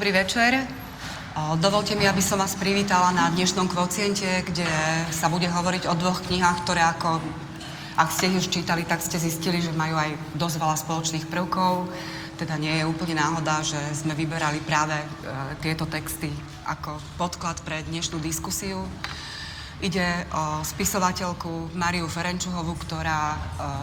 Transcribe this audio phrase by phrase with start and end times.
[0.00, 0.56] dobrý večer.
[1.60, 4.64] Dovolte mi, aby som vás privítala na dnešnom kvociente, kde
[5.12, 7.20] sa bude hovoriť o dvoch knihách, ktoré ako,
[8.00, 11.92] ak ste ich už čítali, tak ste zistili, že majú aj dosť veľa spoločných prvkov.
[12.40, 15.06] Teda nie je úplne náhoda, že sme vyberali práve e,
[15.60, 16.32] tieto texty
[16.64, 18.80] ako podklad pre dnešnú diskusiu.
[19.84, 23.38] Ide o spisovateľku Mariu Ferenčuhovu, ktorá e,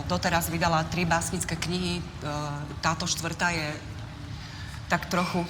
[0.09, 2.01] doteraz vydala tri básnické knihy.
[2.01, 2.03] E,
[2.81, 3.69] táto štvrtá je
[4.89, 5.45] tak trochu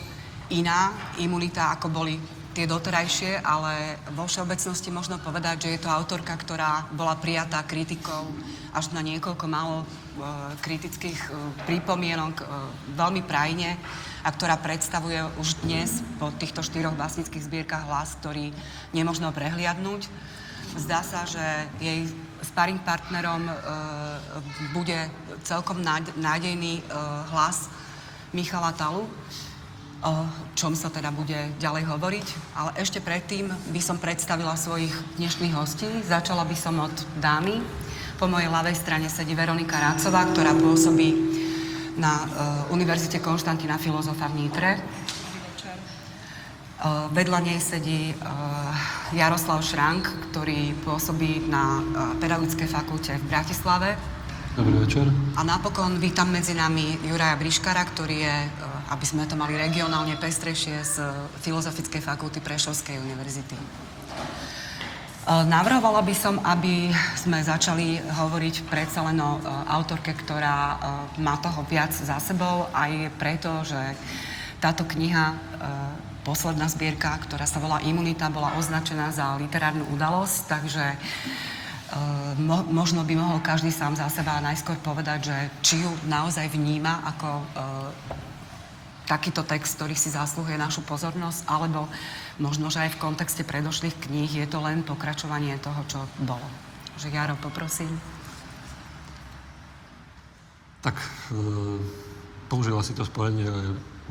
[0.49, 2.15] iná imunita, ako boli
[2.57, 8.25] tie doterajšie, ale vo všeobecnosti možno povedať, že je to autorka, ktorá bola prijatá kritikou
[8.73, 9.85] až na niekoľko málo e,
[10.65, 11.31] kritických e,
[11.70, 12.45] prípomienok e,
[12.98, 13.77] veľmi prajne
[14.26, 18.49] a ktorá predstavuje už dnes po týchto štyroch básnických zbierkach hlas, ktorý
[18.89, 20.09] nemožno prehliadnúť.
[20.82, 21.45] Zdá sa, že
[21.77, 22.09] jej
[22.41, 23.49] sparring partnerom
[24.76, 25.09] bude
[25.41, 25.79] celkom
[26.20, 26.84] nádejný
[27.34, 27.71] hlas
[28.35, 29.07] Michala Talu,
[30.03, 30.13] o
[30.53, 32.27] čom sa teda bude ďalej hovoriť.
[32.53, 35.89] Ale ešte predtým by som predstavila svojich dnešných hostí.
[36.05, 37.62] Začala by som od dámy.
[38.17, 41.13] Po mojej ľavej strane sedí Veronika Rácová, ktorá pôsobí
[41.98, 44.71] na uh, Univerzite Konštantina Filozofa v Nitre.
[46.77, 48.21] Uh, vedľa nej sedí uh,
[49.17, 53.98] Jaroslav Šrank, ktorý pôsobí na uh, Pedagogickej fakulte v Bratislave.
[54.54, 55.05] Dobrý večer.
[55.37, 58.35] A napokon vítam medzi nami Juraja Briškara, ktorý je
[58.88, 60.96] aby sme to mali regionálne pestrejšie z
[61.43, 63.55] Filozofickej fakulty Prešovskej univerzity.
[63.55, 63.63] E,
[65.28, 66.88] navrhovala by som, aby
[67.19, 70.75] sme začali hovoriť predsa len o e, autorke, ktorá e,
[71.19, 73.79] má toho viac za sebou, aj preto, že
[74.57, 75.38] táto kniha,
[76.25, 80.85] posledná zbierka, ktorá sa volá Imunita, bola označená za literárnu udalosť, takže
[82.41, 87.06] mo, možno by mohol každý sám za seba najskôr povedať, že či ju naozaj vníma
[87.06, 87.29] ako
[89.07, 91.88] takýto text, ktorý si zaslúhuje našu pozornosť, alebo
[92.44, 96.44] možno, že aj v kontexte predošlých kníh je to len pokračovanie toho, čo bolo.
[97.00, 97.90] Že Jaro, poprosím.
[100.84, 101.40] Tak, e,
[102.51, 103.47] použila si to spojenie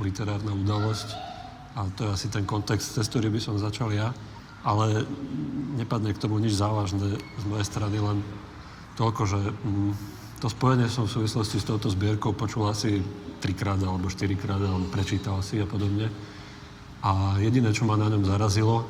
[0.00, 1.08] literárna udalosť
[1.76, 4.16] a to je asi ten kontext, cez ktorý by som začal ja,
[4.64, 5.04] ale
[5.76, 8.24] nepadne k tomu nič závažné z mojej strany, len
[8.96, 9.92] toľko, že mm,
[10.40, 13.00] to spojenie som v súvislosti s touto zbierkou počul asi
[13.46, 16.10] trikrát alebo štyrikrát, alebo prečítal si a podobne.
[17.06, 18.82] A jediné, čo ma na ňom zarazilo,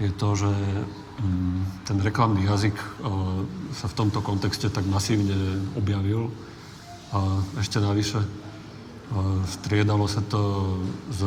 [0.00, 2.86] je to, že mm, ten reklamný jazyk e,
[3.76, 5.36] sa v tomto kontexte tak masívne
[5.76, 6.32] objavil.
[7.12, 8.28] A ešte navyše e,
[9.44, 10.40] striedalo sa to
[11.12, 11.20] s,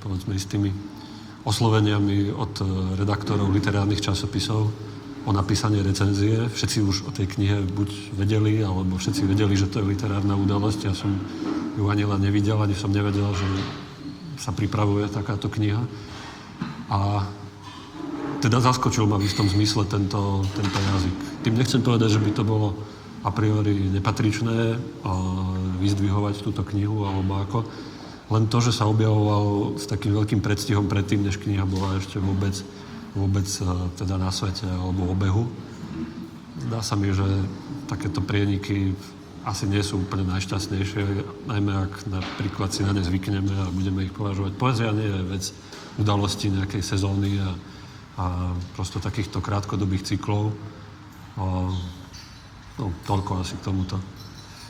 [0.00, 0.72] povedzme, istými
[1.44, 2.64] osloveniami od e,
[2.96, 4.72] redaktorov literárnych časopisov
[5.24, 6.52] o napísanie recenzie.
[6.52, 10.80] Všetci už o tej knihe buď vedeli, alebo všetci vedeli, že to je literárna udalosť.
[10.84, 11.16] Ja som
[11.74, 13.48] ju ani len nevidel, ani som nevedel, že
[14.36, 15.80] sa pripravuje takáto kniha.
[16.92, 17.24] A
[18.44, 21.16] teda zaskočil ma v istom zmysle tento, tento jazyk.
[21.40, 22.76] Tým nechcem povedať, že by to bolo
[23.24, 24.76] a priori nepatričné
[25.80, 27.58] vyzdvihovať túto knihu alebo ako.
[28.28, 32.52] Len to, že sa objavoval s takým veľkým predstihom predtým, než kniha bola ešte vôbec,
[33.14, 33.64] vôbec e,
[33.94, 35.46] teda na svete alebo obehu.
[36.68, 37.24] Zdá sa mi, že
[37.86, 38.94] takéto prieniky
[39.44, 41.02] asi nie sú úplne najšťastnejšie,
[41.46, 44.56] najmä ak napríklad si na ne zvykneme a budeme ich považovať.
[44.56, 45.44] Poezia nie je vec
[46.00, 47.52] udalosti nejakej sezóny a,
[48.18, 48.24] a
[48.72, 50.56] prosto takýchto krátkodobých cyklov.
[51.36, 51.68] A,
[52.80, 54.00] no, toľko asi k tomuto.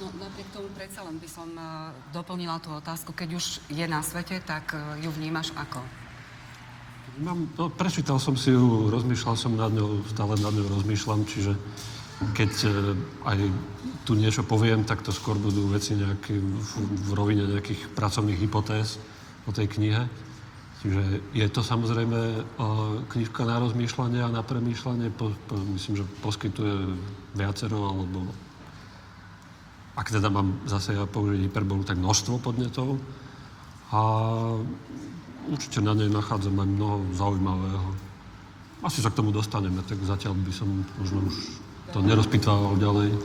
[0.03, 3.15] No, napriek tomu predsa len by som uh, doplnila tú otázku.
[3.15, 6.04] Keď už je na svete, tak uh, ju vnímaš ako?
[7.15, 11.55] Mám, no, prečítal som si ju, rozmýšľal som nad ňou, stále nad ňou rozmýšľam, čiže
[12.35, 12.71] keď e,
[13.23, 13.39] aj
[14.03, 16.71] tu niečo poviem, tak to skôr budú veci nejaké v,
[17.07, 18.99] v rovine nejakých pracovných hypotéz
[19.47, 20.11] o tej knihe.
[20.83, 21.03] Čiže
[21.39, 22.39] je to samozrejme e,
[23.07, 25.15] knižka na rozmýšľanie a na premýšľanie.
[25.15, 26.99] Po, po, myslím, že poskytuje
[27.39, 28.27] viacero, alebo
[29.95, 32.99] ak teda mám zase ja použiť hyperbolu, tak množstvo podnetov.
[33.95, 34.03] A
[35.51, 37.89] určite na nej nachádzam aj mnoho zaujímavého.
[38.85, 40.69] Asi sa k tomu dostaneme, tak zatiaľ by som
[41.01, 41.37] možno už
[41.93, 43.17] to nerozpýtával ďalej.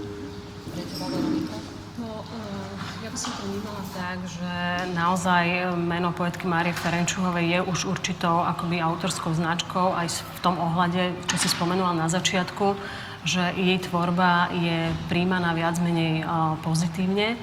[2.00, 4.54] No, eh, ja by som to vnímala tak, že
[4.95, 11.12] naozaj meno poetky Márie Ferenčuhovej je už určitou akoby autorskou značkou aj v tom ohľade,
[11.27, 12.80] čo si spomenula na začiatku,
[13.27, 16.27] že jej tvorba je príjmaná viac menej eh,
[16.63, 17.36] pozitívne.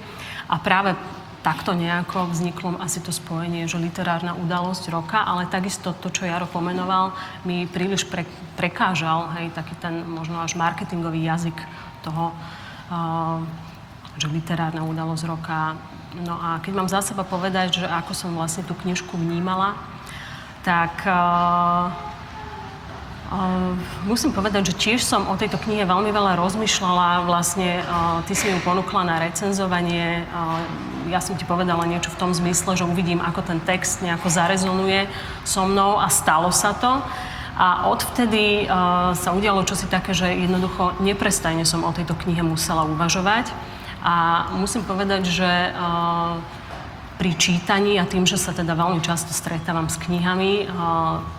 [0.46, 0.94] A práve
[1.46, 6.50] takto nejako vzniklo asi to spojenie, že literárna udalosť roka, ale takisto to, čo Jaro
[6.50, 7.14] pomenoval,
[7.46, 8.26] mi príliš pre,
[8.58, 11.54] prekážal, hej, taký ten možno až marketingový jazyk
[12.02, 13.38] toho, uh,
[14.18, 15.78] že literárna udalosť roka.
[16.18, 19.78] No a keď mám za seba povedať, že ako som vlastne tú knižku vnímala,
[20.66, 21.94] tak uh,
[23.32, 23.74] uh,
[24.06, 27.26] musím povedať, že tiež som o tejto knihe veľmi veľa rozmýšľala.
[27.26, 30.24] Vlastne uh, ty si ju ponúkla na recenzovanie.
[30.30, 30.62] Uh,
[31.10, 35.06] ja som ti povedala niečo v tom zmysle, že uvidím, ako ten text nejako zarezonuje
[35.46, 37.02] so mnou a stalo sa to.
[37.56, 42.84] A odvtedy uh, sa udialo čosi také, že jednoducho neprestajne som o tejto knihe musela
[42.84, 43.48] uvažovať.
[44.06, 46.38] A musím povedať, že uh,
[47.16, 50.68] pri čítaní a tým, že sa teda veľmi často stretávam s knihami,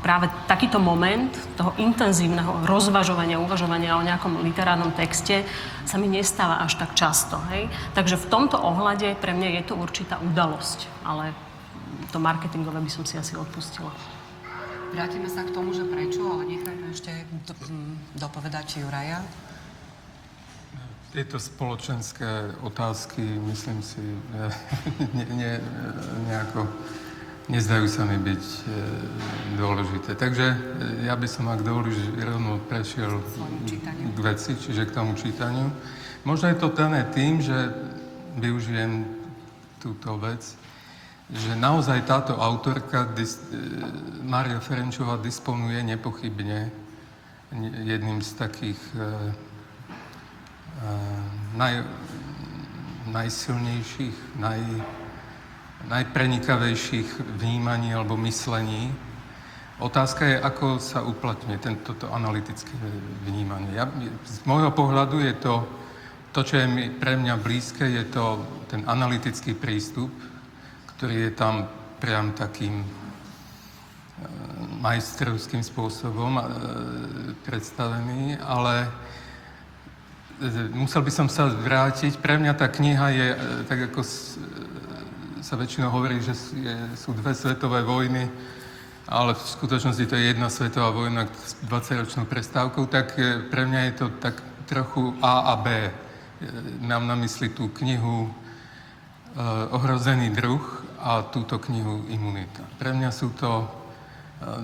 [0.01, 5.45] práve takýto moment toho intenzívneho rozvažovania, uvažovania o nejakom literárnom texte
[5.85, 7.38] sa mi nestáva až tak často.
[7.53, 7.69] Hej?
[7.94, 11.38] Takže v tomto ohľade pre mňa je to určitá udalosť, ale
[12.09, 13.94] to marketingové by som si asi odpustila.
[14.97, 17.12] Vrátime sa k tomu, že prečo, ale nechajme ešte
[17.45, 17.53] do,
[18.18, 19.21] dopovedať Juraja
[21.18, 23.98] tieto spoločenské otázky, myslím si,
[25.18, 25.52] ne, ne,
[26.30, 26.69] nejako
[27.50, 28.60] nezdajú sa mi byť e,
[29.58, 30.14] dôležité.
[30.14, 30.58] Takže e,
[31.10, 33.18] ja by som, ak dovolíš, rovno prešiel
[34.14, 35.74] k veci, čiže k tomu čítaniu.
[36.22, 37.74] Možno je to dané tým, že
[38.38, 39.10] využijem
[39.81, 40.46] túto vec,
[41.34, 43.58] že naozaj táto autorka, dis, e,
[44.22, 46.69] Mária Ferenčová, disponuje nepochybne
[47.90, 49.46] jedným z takých e,
[51.57, 51.83] naj,
[53.09, 54.62] najsilnejších, naj,
[55.88, 58.94] najprenikavejších vnímaní alebo myslení.
[59.77, 62.74] Otázka je, ako sa uplatňuje tento analytické
[63.29, 63.77] vnímanie.
[63.77, 63.85] Ja,
[64.25, 65.56] z môjho pohľadu je to,
[66.33, 66.65] to, čo je
[66.97, 70.09] pre mňa blízke, je to ten analytický prístup,
[70.97, 71.69] ktorý je tam
[72.01, 72.88] priam takým e,
[74.81, 76.44] majstrovským spôsobom e,
[77.45, 78.89] predstavený, ale
[80.74, 82.22] musel by som sa vrátiť.
[82.22, 84.10] Pre mňa tá kniha je, e, tak ako e,
[85.42, 86.38] sa väčšinou hovorí, že
[86.94, 88.30] sú dve svetové vojny,
[89.07, 93.81] ale v skutočnosti to je jedna svetová vojna s 20-ročnou prestávkou, tak e, pre mňa
[93.89, 94.38] je to tak
[94.69, 95.89] trochu A a B.
[96.86, 98.30] Mám na mysli tú knihu
[99.74, 100.62] Ohrozený druh
[101.01, 102.62] a túto knihu Imunita.
[102.78, 103.66] Pre mňa sú to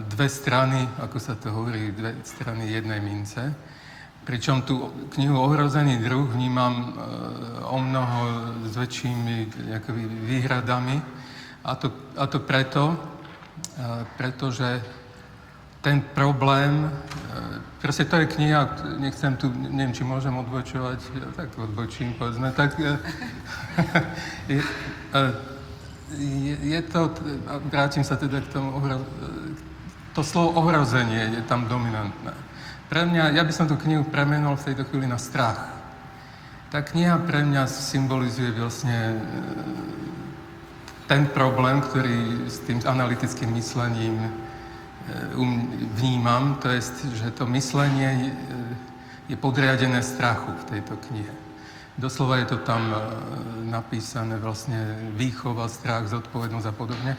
[0.05, 3.53] dve strany, ako sa to hovorí, dve strany jednej mince.
[4.23, 4.87] Pričom tú
[5.19, 6.87] knihu Ohrozený druh vnímam e,
[7.67, 8.19] o mnoho
[8.71, 9.51] s väčšími
[10.31, 10.95] výhradami.
[11.63, 12.95] A to, a to preto, e,
[14.15, 14.79] pretože
[15.83, 16.91] ten problém, e,
[17.83, 21.03] proste to je kniha, nechcem tu, neviem, či môžem odbočovať,
[21.35, 22.79] tak odbočím, povedzme, tak
[24.47, 24.63] je,
[26.63, 27.11] je to,
[27.67, 28.79] vrátim sa teda k tomu,
[30.15, 32.52] to slovo ohrozenie je tam dominantné.
[32.89, 35.71] Pre mňa, ja by som tú knihu premenul v tejto chvíli na strach.
[36.73, 39.17] Tá kniha pre mňa symbolizuje vlastne e,
[41.05, 44.29] ten problém, ktorý s tým analytickým myslením e,
[45.37, 46.81] um, vnímam, to je,
[47.13, 48.33] že to myslenie
[49.29, 51.33] je podriadené strachu v tejto knihe.
[51.93, 52.97] Doslova je to tam e,
[53.69, 57.13] napísané vlastne výchova, strach, zodpovednosť a podobne.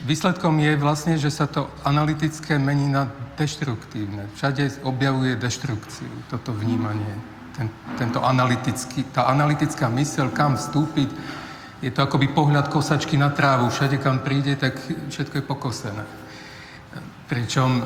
[0.00, 4.32] Výsledkom je vlastne, že sa to analytické mení na deštruktívne.
[4.32, 7.20] Všade objavuje deštrukciu, toto vnímanie.
[7.52, 7.68] Ten,
[8.00, 11.12] tento analytický, tá analytická mysel, kam vstúpiť,
[11.84, 13.68] je to akoby pohľad kosačky na trávu.
[13.68, 14.80] Všade, kam príde, tak
[15.12, 16.04] všetko je pokosené.
[17.28, 17.82] Pričom e,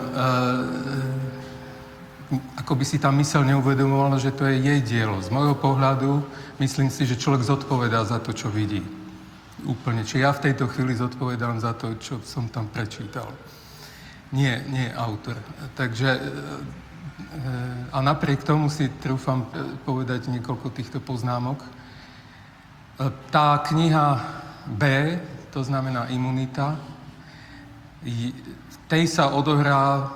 [2.63, 5.19] ako by si tá mysel neuvedomovala, že to je jej dielo.
[5.19, 6.23] Z môjho pohľadu
[6.63, 8.94] myslím si, že človek zodpovedá za to, čo vidí
[9.65, 10.05] úplne.
[10.05, 13.29] Či ja v tejto chvíli zodpovedám za to, čo som tam prečítal.
[14.31, 15.39] Nie, nie autor.
[15.75, 16.21] Takže e,
[17.91, 21.63] a napriek tomu si trúfam e, povedať niekoľko týchto poznámok.
[21.63, 21.69] E,
[23.33, 24.07] tá kniha
[24.69, 25.17] B,
[25.51, 26.77] to znamená imunita,
[28.05, 30.13] v tej sa odohrá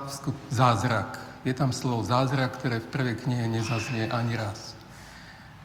[0.53, 1.17] zázrak.
[1.41, 4.77] Je tam slovo zázrak, ktoré v prvej knihe nezaznie ani raz.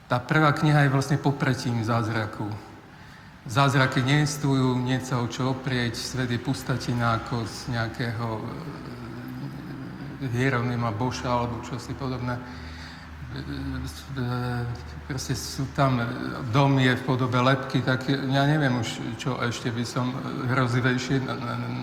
[0.09, 2.49] Tá prvá kniha je vlastne popretím zázraku
[3.45, 8.45] Zázraky neexistujú, nie sa o čo oprieť, svet je pustatina ako z nejakého e,
[10.33, 12.41] Hieronima Boša alebo čosi podobné.
[12.41, 12.43] E,
[14.17, 14.25] e,
[15.05, 16.01] proste sú tam,
[16.57, 20.17] dom je v podobe lepky, tak ja neviem už, čo ešte by som
[20.49, 21.21] hrozivejšie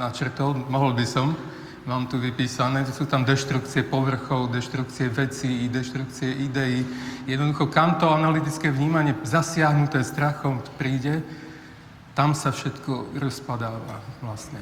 [0.02, 0.66] načrtol.
[0.66, 1.38] Mohol by som,
[1.86, 6.82] mám tu vypísané, sú tam deštrukcie povrchov, deštrukcie vecí, deštrukcie ideí.
[7.30, 11.22] Jednoducho, kam to analytické vnímanie zasiahnuté strachom príde,
[12.22, 14.62] tam sa všetko rozpadáva vlastne.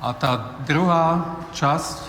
[0.00, 2.08] A tá druhá časť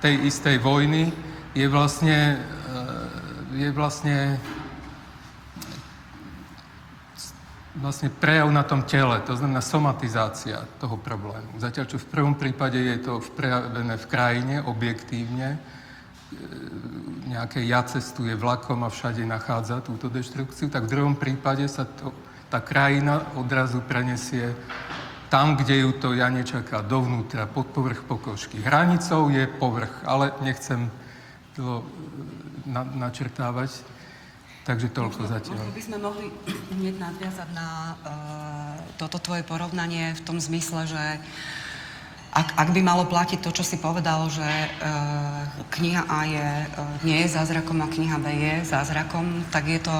[0.00, 1.12] tej istej vojny
[1.52, 4.40] je vlastne, eh, je vlastne
[7.76, 11.60] vlastne prejav na tom tele, to znamená somatizácia toho problému.
[11.60, 15.58] Zatiaľ, čo v prvom prípade je to prejavené v krajine, objektívne, e,
[17.30, 22.10] nejaké ja cestuje vlakom a všade nachádza túto deštrukciu, tak v druhom prípade sa to,
[22.48, 24.56] tá krajina odrazu prenesie
[25.28, 28.64] tam, kde ju to ja nečaká, dovnútra, pod povrch pokožky.
[28.64, 30.88] Hranicou je povrch, ale nechcem
[31.52, 31.84] to
[32.64, 33.84] na, načrtávať.
[34.64, 35.60] Takže toľko možno, zatiaľ.
[35.64, 36.26] Možno by sme mohli
[36.76, 41.04] hneď nadviazať na uh, toto tvoje porovnanie v tom zmysle, že
[42.28, 46.96] ak, ak by malo platiť to, čo si povedal, že uh, kniha A je, uh,
[47.02, 49.94] nie je zázrakom a kniha B je zázrakom, tak je to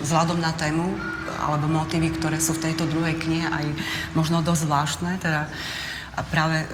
[0.00, 0.96] vzhľadom na tému
[1.36, 3.66] alebo motívy, ktoré sú v tejto druhej knihe aj
[4.16, 5.12] možno dosť zvláštne.
[5.20, 5.52] Teda
[6.16, 6.68] a práve uh,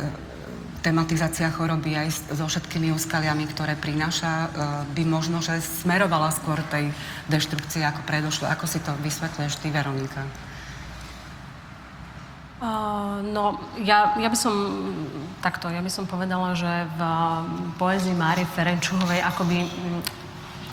[0.83, 4.49] tematizácia choroby aj so všetkými úskaliami, ktoré prináša, e,
[4.99, 6.91] by možno, že smerovala skôr tej
[7.31, 8.51] deštrukcii ako predošlo.
[8.51, 10.27] Ako si to vysvetľuješ ty, Veronika?
[13.23, 14.55] No, ja, ja by som
[15.43, 17.01] takto, ja by som povedala, že v
[17.75, 19.67] poezii Márie Ferenčuhovej akoby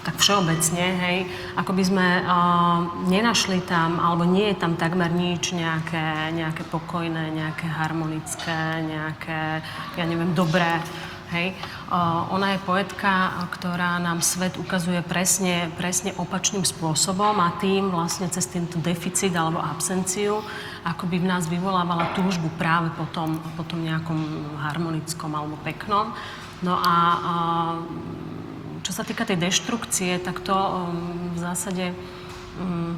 [0.05, 1.17] tak všeobecne, hej,
[1.59, 7.35] ako by sme uh, nenašli tam, alebo nie je tam takmer nič nejaké, nejaké pokojné,
[7.35, 9.59] nejaké harmonické, nejaké,
[9.99, 10.79] ja neviem, dobré,
[11.35, 11.51] hej.
[12.29, 18.45] Ona je poetka, ktorá nám svet ukazuje presne, presne opačným spôsobom a tým vlastne cez
[18.45, 20.45] tento deficit alebo absenciu
[20.83, 24.19] ako by v nás vyvolávala túžbu práve po tom, po tom nejakom
[24.63, 26.15] harmonickom alebo peknom.
[26.63, 26.93] No a
[28.83, 31.91] čo sa týka tej deštrukcie, tak to um, v zásade
[32.59, 32.95] um,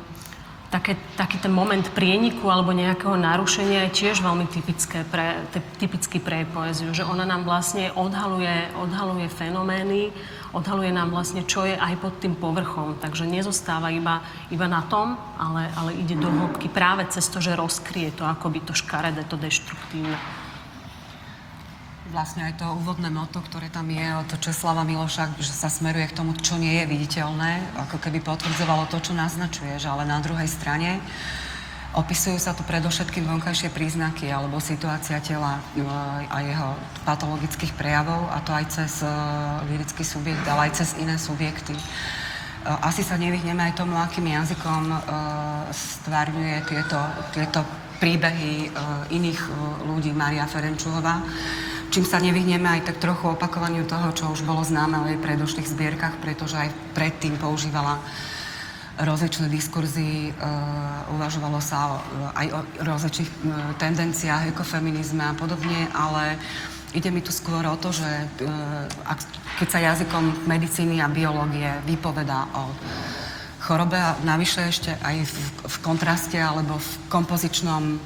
[0.72, 5.44] také, taký ten moment prieniku alebo nejakého narušenia je tiež veľmi typické pre,
[5.78, 10.16] typický pre poéziu, že ona nám vlastne odhaluje, odhaluje fenomény,
[10.56, 12.96] odhaluje nám vlastne, čo je aj pod tým povrchom.
[13.04, 17.60] Takže nezostáva iba, iba na tom, ale, ale ide do hĺbky práve cez to, že
[17.60, 20.40] rozkrie to akoby to škaredé, to deštruktívne
[22.12, 26.18] vlastne aj to úvodné moto, ktoré tam je od Česlava Miloša, že sa smeruje k
[26.20, 31.00] tomu, čo nie je viditeľné, ako keby potvrdzovalo to, čo naznačuješ, ale na druhej strane
[31.96, 35.84] opisujú sa tu predovšetkým vonkajšie príznaky alebo situácia tela e,
[36.27, 36.70] a jeho
[37.08, 41.75] patologických prejavov a to aj cez uh, lirický subjekt, ale aj cez iné subjekty.
[41.75, 44.84] Uh, asi sa nevyhneme aj tomu, akým jazykom
[45.72, 47.00] stvárňuje tieto,
[47.36, 47.60] tieto
[48.00, 48.74] príbehy
[49.13, 49.41] iných
[49.86, 51.22] ľudí Maria Ferenčuhová
[51.91, 55.67] čím sa nevyhneme aj tak trochu opakovaniu toho, čo už bolo známe o jej predošlých
[55.67, 58.00] zbierkach, pretože aj predtým používala
[58.95, 61.98] rozličné diskurzy, uh, uvažovalo sa o,
[62.31, 63.39] aj o rozličných uh,
[63.75, 66.39] tendenciách, ekofeminizme a podobne, ale
[66.95, 69.19] ide mi tu skôr o to, že uh, ak,
[69.60, 72.71] keď sa jazykom medicíny a biológie vypovedá o
[73.62, 78.00] chorobe a navyše ešte aj v, v kontraste alebo v kompozičnom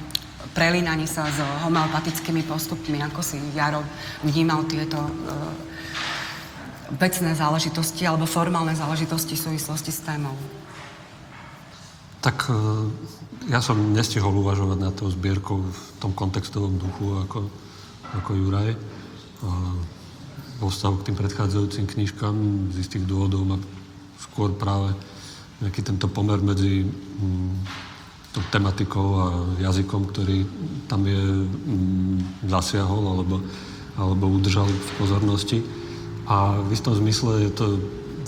[0.56, 1.36] prelínaní sa s
[1.68, 3.84] homeopatickými postupmi, ako si Jaro
[4.24, 5.12] vnímal tieto uh,
[6.96, 10.32] vecné záležitosti alebo formálne záležitosti v súvislosti s témou?
[12.24, 12.88] Tak uh,
[13.52, 17.38] ja som nestihol uvažovať na tou zbierkou v tom kontextovom duchu ako,
[18.16, 18.72] ako Juraj.
[19.44, 19.76] Uh,
[20.56, 22.36] vo vzťahu k tým predchádzajúcim knižkám
[22.72, 23.60] z istých dôvodov ma
[24.16, 24.96] skôr práve
[25.60, 26.88] nejaký tento pomer medzi
[27.20, 27.52] um,
[28.52, 29.26] tematikou a
[29.60, 30.44] jazykom, ktorý
[30.86, 33.40] tam je mm, zasiahol alebo,
[33.96, 35.58] alebo udržal v pozornosti.
[36.26, 37.66] A v istom zmysle je to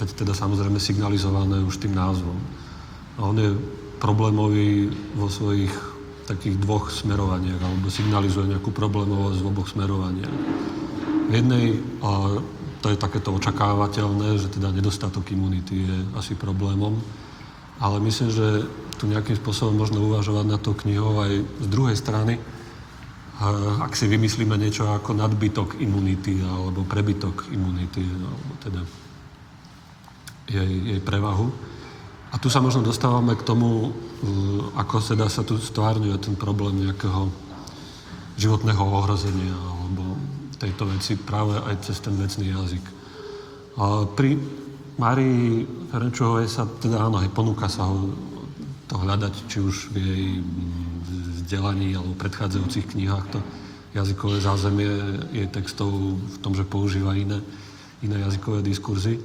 [0.07, 2.39] teda samozrejme signalizované už tým názvom.
[3.19, 3.51] A on je
[3.99, 5.75] problémový vo svojich
[6.29, 10.35] takých dvoch smerovaniach, alebo signalizuje nejakú problémovosť v oboch smerovaniach.
[11.29, 12.39] V jednej, a
[12.79, 17.01] to je takéto očakávateľné, že teda nedostatok imunity je asi problémom,
[17.81, 18.69] ale myslím, že
[18.99, 22.43] tu nejakým spôsobom možno uvažovať na to knihou aj z druhej strany,
[23.79, 28.83] ak si vymyslíme niečo ako nadbytok imunity alebo prebytok imunity, alebo teda
[30.51, 31.47] jej, jej prevahu.
[32.29, 33.95] A tu sa možno dostávame k tomu,
[34.75, 37.31] ako teda sa tu stvárňuje ten problém nejakého
[38.35, 40.19] životného ohrozenia alebo
[40.59, 42.85] tejto veci práve aj cez ten vecný jazyk.
[44.19, 44.35] Pri
[44.99, 45.63] Márii
[45.95, 48.11] Ferenčovej sa teda áno, aj ponúka sa ho
[48.89, 53.41] to hľadať, či už v jej mm, vzdelaní alebo predchádzajúcich knihách to
[53.93, 54.91] jazykové zázemie
[55.33, 57.41] jej textov v tom, že používa iné,
[58.05, 59.17] iné jazykové diskurzy,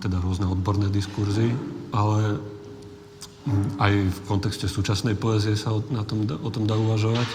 [0.00, 1.52] teda rôzne odborné diskurzy,
[1.92, 2.40] ale
[3.80, 7.28] aj v kontexte súčasnej poezie sa o, na tom, o tom dá uvažovať.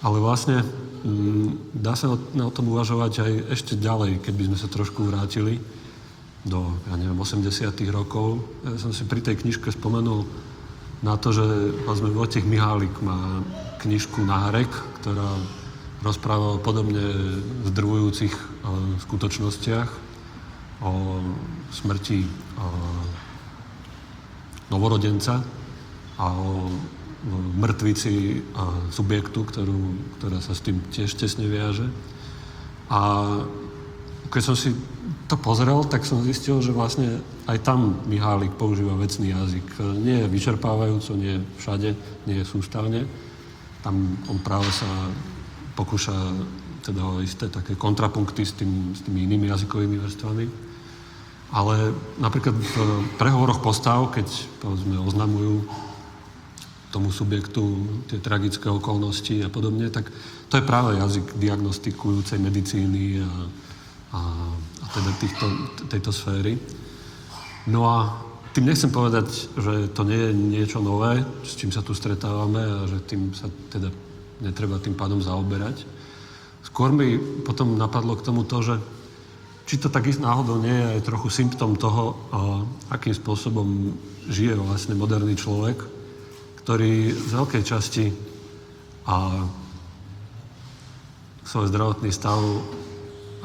[0.00, 0.64] Ale vlastne
[1.04, 5.60] mm, dá sa na o tom uvažovať aj ešte ďalej, keby sme sa trošku vrátili
[6.44, 8.40] do, ja neviem, 80 rokov.
[8.64, 10.24] Ja som si pri tej knižke spomenul
[11.04, 11.44] na to, že
[11.84, 13.44] vlastne Vojtech Mihálik má
[13.80, 14.68] knižku Nárek,
[15.00, 15.36] ktorá
[16.00, 17.00] rozpráva o podobne
[17.68, 18.42] zdrvujúcich e,
[19.04, 19.88] skutočnostiach,
[20.80, 21.20] o
[21.76, 22.28] smrti e,
[24.72, 25.44] novorodenca
[26.16, 26.72] a o
[27.60, 29.80] mŕtvici a subjektu, ktorú,
[30.16, 31.84] ktorá sa s tým tiež tesne viaže.
[32.88, 33.28] A
[34.32, 34.72] keď som si
[35.30, 39.66] to pozrel, tak som zistil, že vlastne aj tam Mihálik používa vecný jazyk.
[40.02, 41.90] Nie je vyčerpávajúco, nie je všade,
[42.26, 43.06] nie je sústavne.
[43.86, 43.94] Tam
[44.26, 44.90] on práve sa
[45.78, 46.12] pokúša
[46.82, 50.44] teda o isté také kontrapunkty s, tým, s tými inými jazykovými vrstvami.
[51.54, 52.74] Ale napríklad v
[53.14, 54.26] prehovoroch postav, keď
[54.58, 55.62] povedzme oznamujú
[56.90, 60.10] tomu subjektu tie tragické okolnosti a podobne, tak
[60.50, 63.30] to je práve jazyk diagnostikujúcej medicíny a,
[64.10, 64.20] a,
[64.94, 65.46] teda týchto,
[65.86, 66.58] tejto sféry.
[67.70, 67.96] No a
[68.50, 72.82] tým nechcem povedať, že to nie je niečo nové, s čím sa tu stretávame a
[72.90, 73.94] že tým sa teda
[74.42, 75.86] netreba tým pádom zaoberať.
[76.66, 77.14] Skôr mi
[77.46, 78.76] potom napadlo k tomu to, že
[79.70, 82.18] či to tak náhodou nie je aj trochu symptom toho,
[82.90, 83.94] akým spôsobom
[84.26, 85.78] žije vlastne moderný človek,
[86.66, 88.10] ktorý z veľkej časti
[89.06, 89.46] a
[91.46, 92.42] svoj zdravotný stav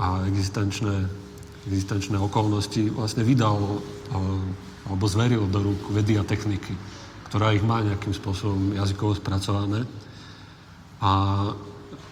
[0.02, 1.06] a existenčné,
[1.66, 3.82] existenčné okolnosti vlastne vydal
[4.86, 6.78] alebo zveril do rúk vedy a techniky,
[7.30, 9.82] ktorá ich má nejakým spôsobom jazykovo spracované.
[11.02, 11.12] A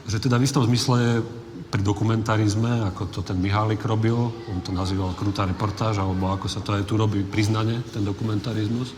[0.09, 1.21] že teda v istom zmysle
[1.69, 6.61] pri dokumentarizme, ako to ten Mihálik robil, on to nazýval krutá reportáž, alebo ako sa
[6.61, 8.93] to aj tu robí priznane, ten dokumentarizmus,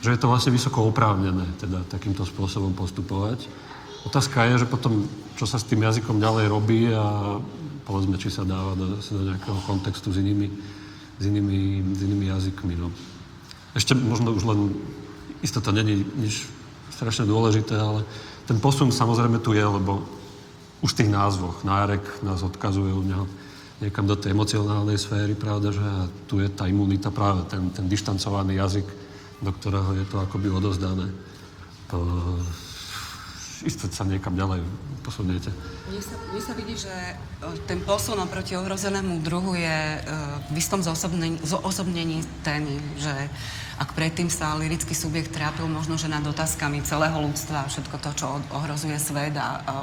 [0.00, 3.46] že je to vlastne vysoko oprávnené teda takýmto spôsobom postupovať.
[4.08, 5.04] Otázka je, že potom,
[5.36, 7.36] čo sa s tým jazykom ďalej robí a
[7.84, 10.48] povedzme, či sa dáva do, do nejakého kontextu s inými,
[11.18, 11.58] s inými,
[11.96, 12.74] s inými jazykmi.
[12.78, 12.88] No.
[13.76, 14.74] Ešte možno už len,
[15.44, 16.48] isto to není nič
[16.90, 18.04] strašne dôležité, ale
[18.44, 20.04] ten posun samozrejme tu je, lebo
[20.80, 23.04] už v tých názvoch nárek nás odkazujú
[23.80, 27.88] niekam do tej emocionálnej sféry, pravda, že a tu je tá imunita, práve ten, ten
[27.88, 28.86] dištancovaný jazyk,
[29.40, 31.08] do ktorého je to akoby odozdané.
[31.88, 31.98] To,
[33.64, 34.64] isto sa niekam ďalej
[35.00, 35.52] posuniete.
[35.88, 37.14] Mne sa, sa vidí, že e,
[37.64, 39.98] ten posun oproti ohrozenému druhu je e,
[40.52, 43.12] v istom zosobnení, zosobnení témy, že
[43.80, 48.26] ak predtým sa lirický subjekt trápil možno, že nad otázkami celého ľudstva, všetko to, čo
[48.52, 49.74] ohrozuje svet a, a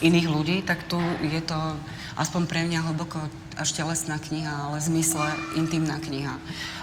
[0.00, 1.58] iných ľudí, tak tu je to
[2.16, 3.20] aspoň pre mňa hlboko
[3.60, 5.26] až telesná kniha, ale v zmysle
[5.60, 6.40] intimná kniha.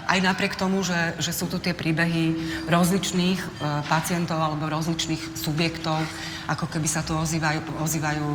[0.08, 2.32] Aj napriek tomu, že, že sú tu tie príbehy
[2.70, 3.48] rozličných e,
[3.90, 6.00] pacientov alebo rozličných subjektov,
[6.48, 8.26] ako keby sa tu ozývajú, ozývajú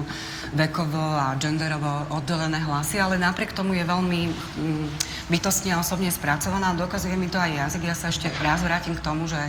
[0.53, 4.87] vekovo a genderovo oddelené hlasy, ale napriek tomu je veľmi mm,
[5.33, 7.89] bytostne a osobne spracovaná a dokazuje mi to aj jazyk.
[7.89, 9.39] Ja sa ešte raz vrátim k tomu, že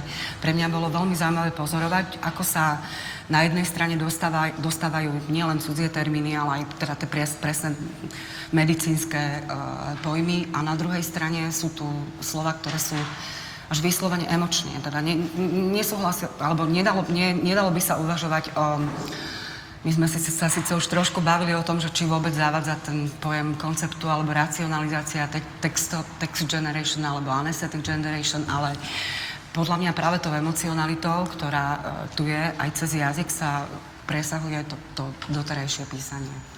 [0.40, 2.80] pre mňa bolo veľmi zaujímavé pozorovať, ako sa
[3.28, 7.72] na jednej strane dostávaj, dostávajú nielen cudzie termíny, ale aj teda tie pres, presné
[8.84, 9.48] medicínske
[10.04, 11.88] pojmy a na druhej strane sú tu
[12.20, 13.00] slova, ktoré sú
[13.72, 14.76] až vyslovene emočne.
[14.84, 15.16] Teda ne,
[15.72, 18.84] nesúhlasil, alebo nedalo, ne, nedalo by sa uvažovať o...
[19.84, 23.08] My sme si, sa síce už trošku bavili o tom, že či vôbec zavádza ten
[23.20, 25.28] pojem konceptu alebo racionalizácia
[25.60, 28.76] text, text generation alebo anesthetic generation, ale
[29.52, 31.80] podľa mňa práve tou emocionalitou, ktorá uh,
[32.16, 33.68] tu je, aj cez jazyk sa
[34.08, 36.53] presahuje to, to doterajšie písanie.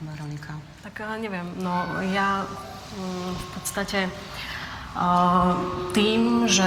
[0.00, 0.56] Veronika.
[0.82, 3.98] Tak eh, neviem, no ja mm, v podstate
[5.94, 6.66] tým, že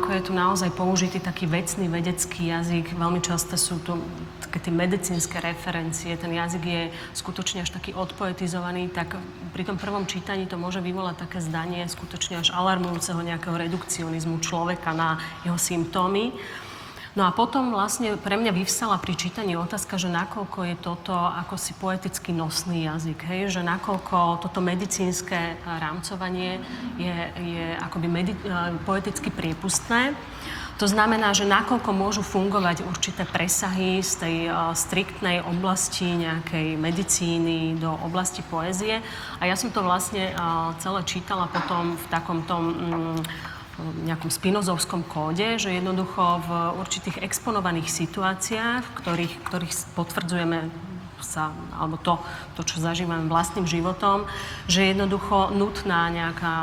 [0.00, 4.00] ako je tu naozaj použitý taký vecný vedecký jazyk, veľmi často sú tu
[4.40, 9.20] také tie medicínske referencie, ten jazyk je skutočne až taký odpoetizovaný, tak
[9.52, 14.96] pri tom prvom čítaní to môže vyvolať také zdanie skutočne až alarmujúceho nejakého redukcionizmu človeka
[14.96, 16.32] na jeho symptómy.
[17.12, 21.60] No a potom vlastne pre mňa vyvstala pri čítaní otázka, že nakoľko je toto ako
[21.60, 23.40] si poeticky nosný jazyk, hej?
[23.52, 26.56] že nakoľko toto medicínske rámcovanie
[26.96, 30.16] je, je akoby medi- e, poeticky priepustné.
[30.80, 37.78] To znamená, že nakoľko môžu fungovať určité presahy z tej uh, striktnej oblasti nejakej medicíny
[37.78, 38.98] do oblasti poézie.
[39.38, 43.14] A ja som to vlastne uh, celé čítala potom v takom tom um,
[43.80, 50.68] nejakom spinozovskom kóde, že jednoducho v určitých exponovaných situáciách, v ktorých, ktorých potvrdzujeme
[51.22, 52.18] sa, alebo to,
[52.58, 54.26] to, čo zažívame vlastným životom,
[54.66, 56.56] že je jednoducho nutná nejaká,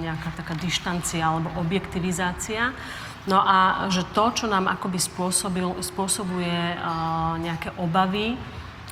[0.00, 2.72] nejaká taká dištancia alebo objektivizácia.
[3.28, 6.80] No a že to, čo nám akoby spôsobil, spôsobuje
[7.44, 8.40] nejaké obavy,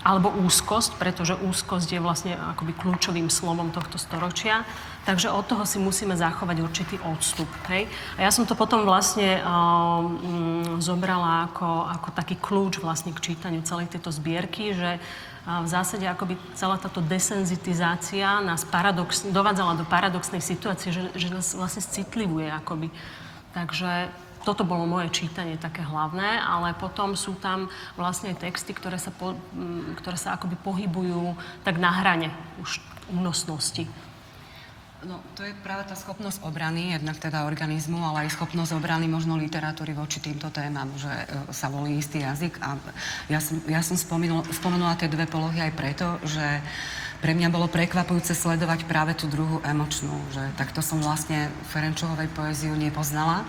[0.07, 4.62] alebo úzkosť, pretože úzkosť je vlastne akoby kľúčovým slovom tohto storočia.
[5.03, 7.51] Takže od toho si musíme zachovať určitý odstup.
[7.66, 7.90] Hej?
[8.14, 13.66] A ja som to potom vlastne um, zobrala ako, ako taký kľúč vlastne k čítaniu
[13.66, 19.87] celej tejto zbierky, že uh, v zásade akoby celá táto desenzitizácia nás paradox, dovádzala do
[19.87, 22.90] paradoxnej situácie, že, že nás vlastne citlivuje akoby.
[23.55, 24.11] Takže
[24.47, 27.67] toto bolo moje čítanie také hlavné, ale potom sú tam
[27.99, 29.35] vlastne texty, ktoré sa, po,
[29.99, 31.35] ktoré sa akoby pohybujú
[31.67, 32.31] tak na hrane
[32.63, 32.79] už
[33.11, 33.91] únosnosti.
[35.07, 39.39] No, to je práve tá schopnosť obrany, jednak teda organizmu, ale aj schopnosť obrany možno
[39.39, 42.59] literatúry voči týmto témam, že e, sa volí istý jazyk.
[42.59, 42.75] A
[43.31, 46.43] ja som, ja som spomenul, spomenula tie dve polohy aj preto, že
[47.23, 52.73] pre mňa bolo prekvapujúce sledovať práve tú druhú emočnú, že takto som vlastne Ferenčovej poéziu
[52.75, 53.45] nepoznala.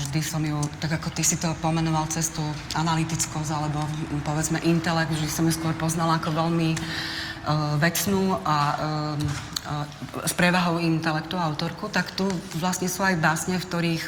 [0.00, 2.40] Vždy som ju, tak ako ty si to pomenoval, cez tú
[2.72, 3.84] analytickosť alebo
[4.24, 10.80] povedzme intelekt, vždy som ju skôr poznala ako veľmi uh, vecnú a uh, s prevahou
[10.80, 12.24] intelektu autorku, tak tu
[12.56, 14.04] vlastne sú aj básne, v ktorých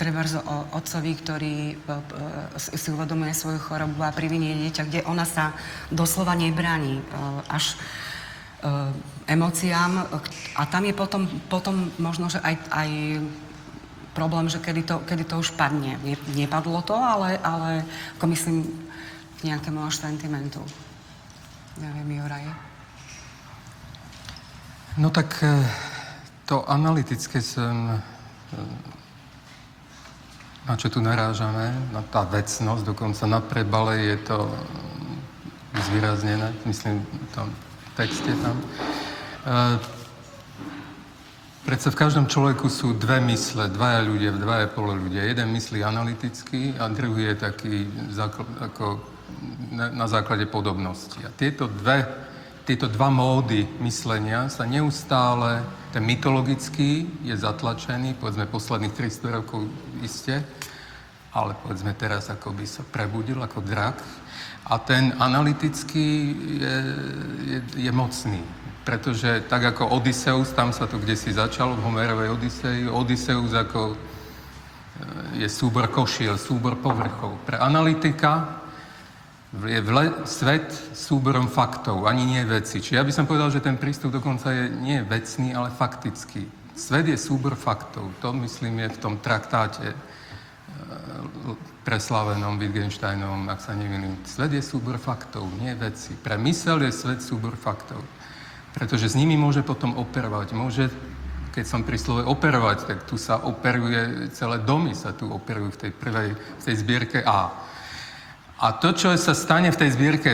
[0.00, 1.76] treba o otcovi, ktorý
[2.56, 5.52] si uvedomuje svoju chorobu a privinie dieťa, kde ona sa
[5.92, 7.04] doslova nebráni
[7.52, 7.76] až
[9.28, 10.08] emóciám.
[10.56, 12.88] A tam je potom, potom možno, že aj, aj
[14.14, 15.98] problém, že kedy to, kedy to už padne.
[16.34, 17.84] Nepadlo to, ale, ale
[18.18, 18.66] ako myslím
[19.40, 20.60] k nejakému až sentimentu.
[21.80, 22.44] Neviem, Juraj.
[24.98, 25.64] No tak e,
[26.44, 27.98] to analytické som, e,
[30.66, 34.38] na čo tu narážame, na tá vecnosť, dokonca na prebale je to
[35.88, 37.48] zvýraznené, myslím, v tom
[37.94, 38.58] texte tam.
[38.58, 39.99] E,
[41.70, 45.22] predsa v každom človeku sú dve mysle, dvaja ľudia, dvaja pole ľudia.
[45.22, 47.86] Jeden myslí analyticky a druhý je taký
[48.58, 48.98] ako
[49.70, 51.22] na, na základe podobnosti.
[51.22, 52.26] A tieto dve
[52.66, 59.66] tieto dva módy myslenia sa neustále, ten mytologický je zatlačený, povedzme posledných 300 rokov
[60.02, 60.42] iste,
[61.34, 63.98] ale povedzme teraz ako by sa prebudil ako drak.
[64.70, 66.76] A ten analytický je,
[67.46, 68.38] je, je mocný,
[68.84, 73.92] pretože tak ako Odysseus, tam sa to kde si začalo v Homerovej Odysei, Odysseus ako
[73.92, 73.96] e,
[75.44, 77.44] je súbor košiel, súbor povrchov.
[77.44, 78.60] Pre analytika
[79.50, 82.78] je vle, svet súborom faktov, ani nie veci.
[82.78, 86.46] Čiže ja by som povedal, že ten prístup dokonca je nie vecný, ale faktický.
[86.72, 88.08] Svet je súbor faktov.
[88.24, 89.96] To, myslím, je v tom traktáte e,
[91.84, 94.22] preslávenom Wittgensteinom, ak sa nemýlim.
[94.24, 96.16] Svet je súbor faktov, nie veci.
[96.16, 98.00] Pre mysel je svet súbor faktov.
[98.74, 100.54] Pretože s nimi môže potom operovať.
[100.54, 100.88] Môže,
[101.50, 105.80] keď som pri slove operovať, tak tu sa operuje, celé domy sa tu operujú v
[105.86, 107.50] tej prvej, v tej zbierke A.
[108.60, 110.32] A to, čo sa stane v tej zbierke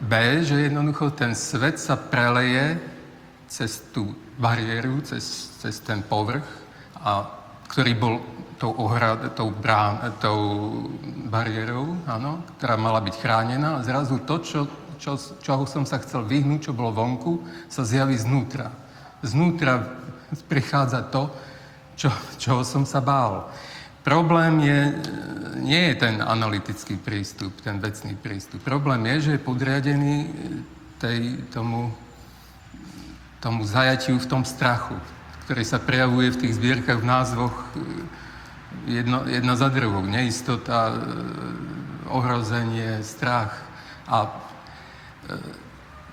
[0.00, 2.78] B, že jednoducho ten svet sa preleje
[3.50, 6.46] cez tú bariéru, cez, cez ten povrch,
[6.98, 7.26] a,
[7.68, 8.14] ktorý bol
[8.58, 10.40] tou, ohrad, tou, brán, tou
[11.28, 13.78] bariérou, áno, ktorá mala byť chránená.
[13.78, 14.60] A zrazu to, čo,
[15.04, 18.72] čo, čoho som sa chcel vyhnúť, čo bolo vonku, sa zjaví znútra.
[19.20, 19.84] Znútra
[20.48, 21.28] prichádza to,
[21.92, 22.08] čo,
[22.40, 23.52] čoho som sa bál.
[24.00, 24.80] Problém je,
[25.60, 28.64] nie je ten analytický prístup, ten vecný prístup.
[28.64, 30.16] Problém je, že je podriadený
[30.96, 31.92] tej, tomu,
[33.44, 34.96] tomu zajatiu v tom strachu,
[35.44, 37.56] ktorý sa prejavuje v tých zbierkach v názvoch
[38.88, 40.04] jedno, jedna za druhou.
[40.04, 40.96] Neistota,
[42.08, 43.52] ohrozenie, strach.
[44.04, 44.28] A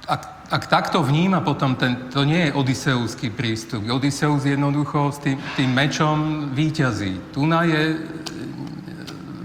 [0.08, 3.88] ak ak takto vníma potom, ten, to nie je odiseusský prístup.
[3.88, 7.32] Odiseus jednoducho s tým, tým mečom výťazí.
[7.32, 7.97] Tuna je e,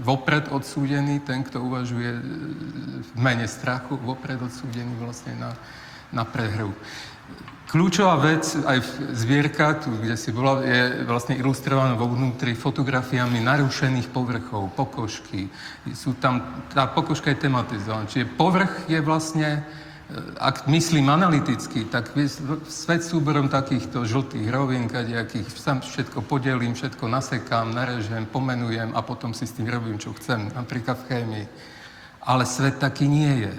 [0.03, 2.21] vopred odsúdený ten, kto uvažuje e,
[3.07, 5.55] v mene strachu, vopred odsúdený vlastne na,
[6.11, 6.75] na prehru.
[7.67, 13.43] Kľúčová vec aj v zbierka, tu, kde si bola, je vlastne ilustrovaná vo vnútri fotografiami
[13.43, 15.51] narušených povrchov, pokožky.
[15.91, 18.07] Sú tam, tá pokožka je tematizovaná.
[18.07, 19.67] Čiže povrch je vlastne
[20.39, 22.15] ak myslím analyticky, tak
[22.71, 29.35] svet súborom takýchto žltých rovín, kadejakých, sam všetko podelím, všetko nasekám, narežem, pomenujem a potom
[29.35, 31.45] si s tým robím, čo chcem, napríklad v chémii.
[32.23, 33.53] Ale svet taký nie je.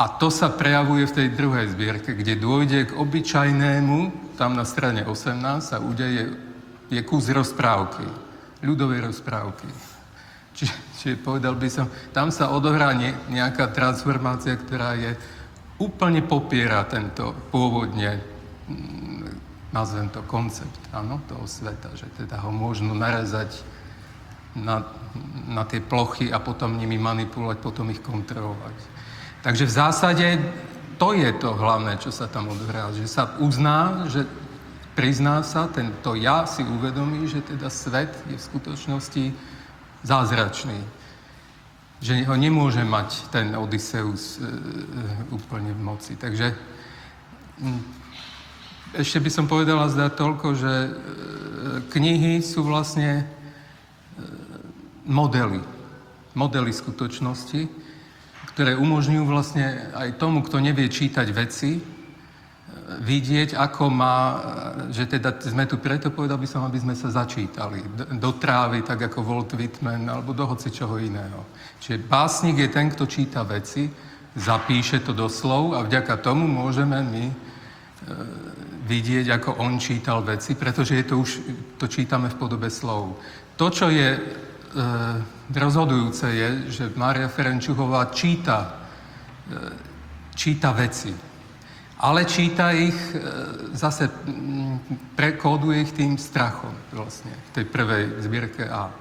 [0.00, 5.04] A to sa prejavuje v tej druhej zbierke, kde dôjde k obyčajnému, tam na strane
[5.04, 6.32] 18 sa udeje,
[6.88, 8.08] je kus rozprávky,
[8.64, 9.68] ľudovej rozprávky.
[10.56, 15.20] Čiže, čiže povedal by som, tam sa odohrá ne, nejaká transformácia, ktorá je
[15.76, 18.24] úplne popiera tento pôvodne,
[18.72, 19.28] mm,
[19.76, 23.52] nazvem to koncept, áno, toho sveta, že teda ho možno narezať
[24.56, 24.80] na,
[25.44, 28.99] na tie plochy a potom nimi manipulovať, potom ich kontrolovať.
[29.40, 30.26] Takže v zásade
[31.00, 34.28] to je to hlavné, čo sa tam odhrá, že sa uzná, že
[34.92, 39.24] prizná sa, tento ja si uvedomí, že teda svet je v skutočnosti
[40.04, 40.76] zázračný.
[42.04, 44.48] Že ho nemôže mať ten Odysseus e, e,
[45.32, 46.16] úplne v moci.
[46.16, 46.52] Takže
[48.96, 50.90] ešte by som povedala zdá toľko, že e,
[51.92, 53.24] knihy sú vlastne e,
[55.06, 55.60] modely.
[56.34, 57.79] Modely skutočnosti,
[58.54, 62.00] ktoré umožňujú vlastne aj tomu, kto nevie čítať veci,
[62.98, 64.18] vidieť, ako má,
[64.90, 67.86] že teda sme tu preto, povedal by som, aby sme sa začítali
[68.18, 71.46] do trávy, tak ako Walt Whitman, alebo do hoci čoho iného.
[71.78, 73.86] Čiže básnik je ten, kto číta veci,
[74.34, 77.34] zapíše to do slov a vďaka tomu môžeme my e,
[78.90, 81.30] vidieť, ako on čítal veci, pretože je to už,
[81.78, 83.18] to čítame v podobe slov.
[83.54, 84.20] To, čo je e,
[85.50, 88.86] rozhodujúce, je, že Mária Ferenčuchová číta,
[89.50, 89.56] e,
[90.34, 91.30] číta veci
[92.00, 93.20] ale číta ich, e,
[93.76, 94.08] zase
[95.16, 98.88] prekóduje ich tým strachom vlastne, v tej prvej zbierke A.
[98.88, 98.92] E,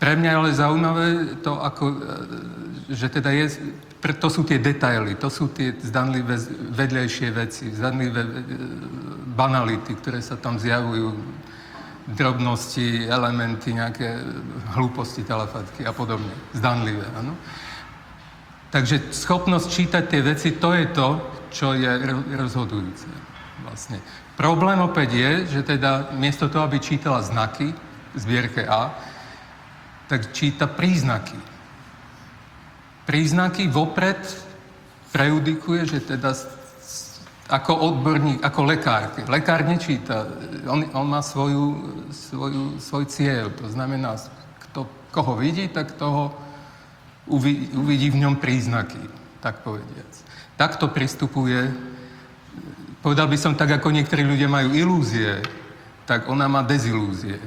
[0.00, 1.06] pre mňa je ale zaujímavé
[1.44, 1.84] to, ako,
[2.88, 3.76] že teda je,
[4.16, 6.40] to sú tie detaily, to sú tie zdanlivé
[6.72, 8.24] vedľajšie veci, zdanlivé
[9.36, 11.20] banality, ktoré sa tam zjavujú,
[12.06, 14.18] drobnosti, elementy, nejaké
[14.76, 16.32] hlúposti, telefatky a podobne.
[16.56, 17.36] Zdanlivé, áno.
[18.70, 21.08] Takže schopnosť čítať tie veci, to je to,
[21.50, 21.90] čo je
[22.38, 23.06] rozhodujúce.
[23.66, 23.98] Vlastne.
[24.38, 27.74] Problém opäť je, že teda miesto toho, aby čítala znaky
[28.14, 28.94] v zbierke A,
[30.08, 31.36] tak číta príznaky.
[33.04, 34.18] Príznaky vopred
[35.10, 36.34] prejudikuje, že teda
[37.50, 39.10] ako odborník, ako lekár.
[39.26, 40.30] Lekár nečíta,
[40.70, 43.50] on, on má svoju, svoju, svoj cieľ.
[43.58, 44.14] To znamená,
[44.70, 46.30] kto, koho vidí, tak toho
[47.26, 49.02] uvidí, uvidí v ňom príznaky,
[49.42, 50.12] tak povediac.
[50.54, 51.74] Takto pristupuje,
[53.02, 55.42] povedal by som tak, ako niektorí ľudia majú ilúzie,
[56.06, 57.42] tak ona má dezilúzie.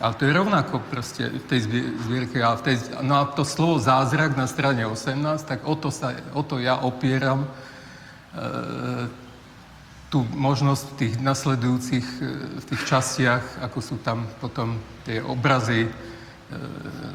[0.00, 1.60] Ale to je rovnako proste v tej
[2.04, 2.42] zbierke.
[2.42, 6.16] A v tej, no a to slovo zázrak na strane 18, tak o to, sa,
[6.34, 7.48] o to ja opieram e,
[10.14, 12.26] tú možnosť v tých nasledujúcich, e,
[12.62, 15.90] v tých častiach, ako sú tam potom tie obrazy
[16.44, 16.56] E,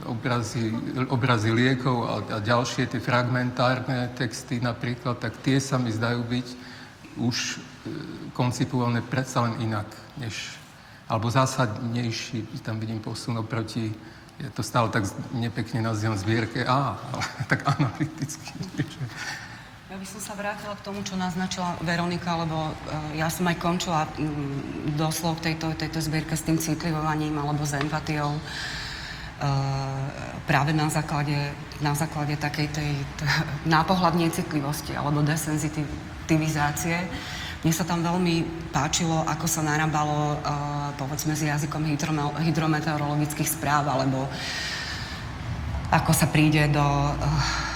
[0.09, 0.73] obrazy,
[1.07, 6.47] obrazy liekov a, a ďalšie tie fragmentárne texty napríklad, tak tie sa mi zdajú byť
[7.21, 7.55] už e,
[8.33, 9.85] koncipované predsa len inak,
[10.17, 10.57] než,
[11.05, 13.93] alebo zásadnejší, tam vidím posun oproti,
[14.41, 18.49] je to stále tak nepekne nazývam zbierke A, ale tak analyticky.
[19.89, 22.73] Ja by som sa vrátila k tomu, čo naznačila Veronika, lebo uh,
[23.17, 24.61] ja som aj končila um,
[24.93, 28.37] doslov tejto, tejto zbierke s tým citlivovaním alebo s empatiou.
[29.39, 29.47] Eh,
[30.43, 33.23] práve na základe, na základe takej tej t-
[33.79, 37.07] nápohľad necitlivosti alebo desenzitivizácie.
[37.63, 43.87] Mne sa tam veľmi páčilo, ako sa narábalo, uh, povedzme, s jazykom hydrome- hydrometeorologických správ,
[43.87, 44.27] alebo
[45.91, 47.68] ako sa príde do uh,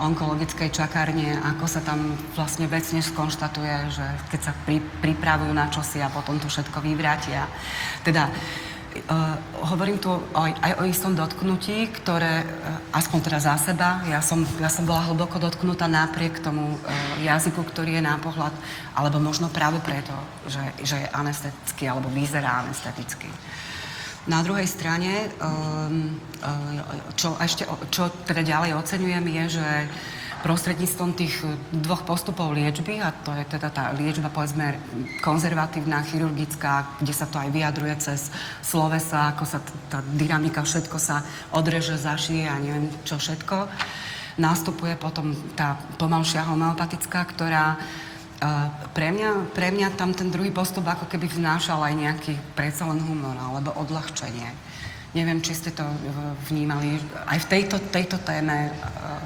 [0.00, 6.04] onkologickej čakárne, ako sa tam vlastne vecne skonštatuje, že keď sa pri, pripravujú na čosi
[6.04, 7.48] a potom to všetko vyvrátia.
[8.04, 9.36] Teda uh,
[9.72, 14.44] hovorím tu aj, aj o istom dotknutí, ktoré, uh, aspoň teda za seba, ja som,
[14.60, 16.80] ja som bola hlboko dotknutá napriek tomu uh,
[17.24, 18.52] jazyku, ktorý je na pohľad,
[18.92, 20.12] alebo možno práve preto,
[20.44, 23.32] že, že je anestetický, alebo vyzerá anestetický.
[24.26, 26.18] Na druhej strane, um,
[27.14, 27.62] čo, ešte,
[27.94, 29.68] čo teda ďalej oceňujem, je, že
[30.46, 31.42] prostredníctvom tých
[31.74, 34.78] dvoch postupov liečby, a to je teda tá liečba, povedzme,
[35.18, 38.30] konzervatívna, chirurgická, kde sa to aj vyjadruje cez
[38.62, 39.58] slovesa, ako sa
[39.90, 43.66] tá dynamika, všetko sa odreže, zašije a neviem čo všetko.
[44.38, 47.80] Nástupuje potom tá pomalšia homeopatická, ktorá
[48.36, 52.84] Uh, pre, mňa, pre mňa tam ten druhý postup ako keby vnášal aj nejaký predsa
[52.84, 54.52] len humor alebo odľahčenie.
[55.16, 55.80] Neviem, či ste to
[56.52, 57.00] vnímali.
[57.24, 58.70] Aj v tejto, tejto téme e,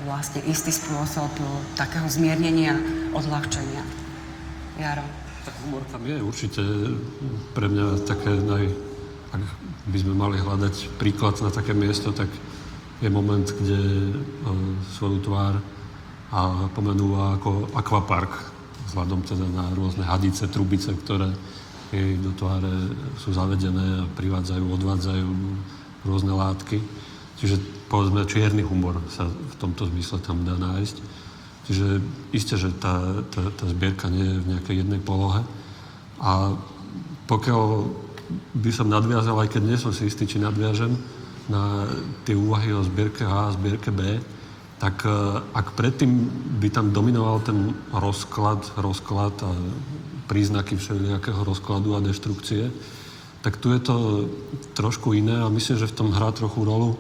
[0.07, 1.27] vlastne istý spôsob
[1.75, 2.79] takého zmiernenia,
[3.11, 3.83] odľahčenia.
[4.79, 5.03] Jaro.
[5.43, 6.63] Tak humor tam je určite
[7.59, 8.71] pre mňa také naj...
[9.35, 9.43] Ak
[9.91, 12.31] by sme mali hľadať príklad na také miesto, tak
[13.03, 14.15] je moment, kde
[14.95, 15.59] svoju tvár
[16.31, 18.31] a pomenúva ako akvapark,
[18.91, 21.31] vzhľadom teda na rôzne hadice, trubice, ktoré
[21.95, 22.71] jej do tváre
[23.19, 25.29] sú zavedené a privádzajú, odvádzajú
[26.07, 26.79] rôzne látky.
[27.39, 27.57] Čiže
[27.91, 30.97] povedzme čierny humor sa v tomto zmysle tam dá nájsť.
[31.71, 31.87] Čiže
[32.35, 35.43] isté, že tá, tá, tá zbierka nie je v nejakej jednej polohe.
[36.23, 36.55] A
[37.31, 37.91] pokiaľ
[38.55, 40.95] by som nadviazal, aj keď nie som si istý, či nadviažem,
[41.51, 41.87] na
[42.23, 44.23] tie úvahy o zbierke A a zbierke B,
[44.81, 45.13] tak e,
[45.53, 49.53] ak predtým by tam dominoval ten rozklad, rozklad a
[50.25, 52.73] príznaky všelijakého rozkladu a deštrukcie,
[53.45, 53.97] tak tu je to
[54.73, 56.97] trošku iné a myslím, že v tom hrá trochu rolu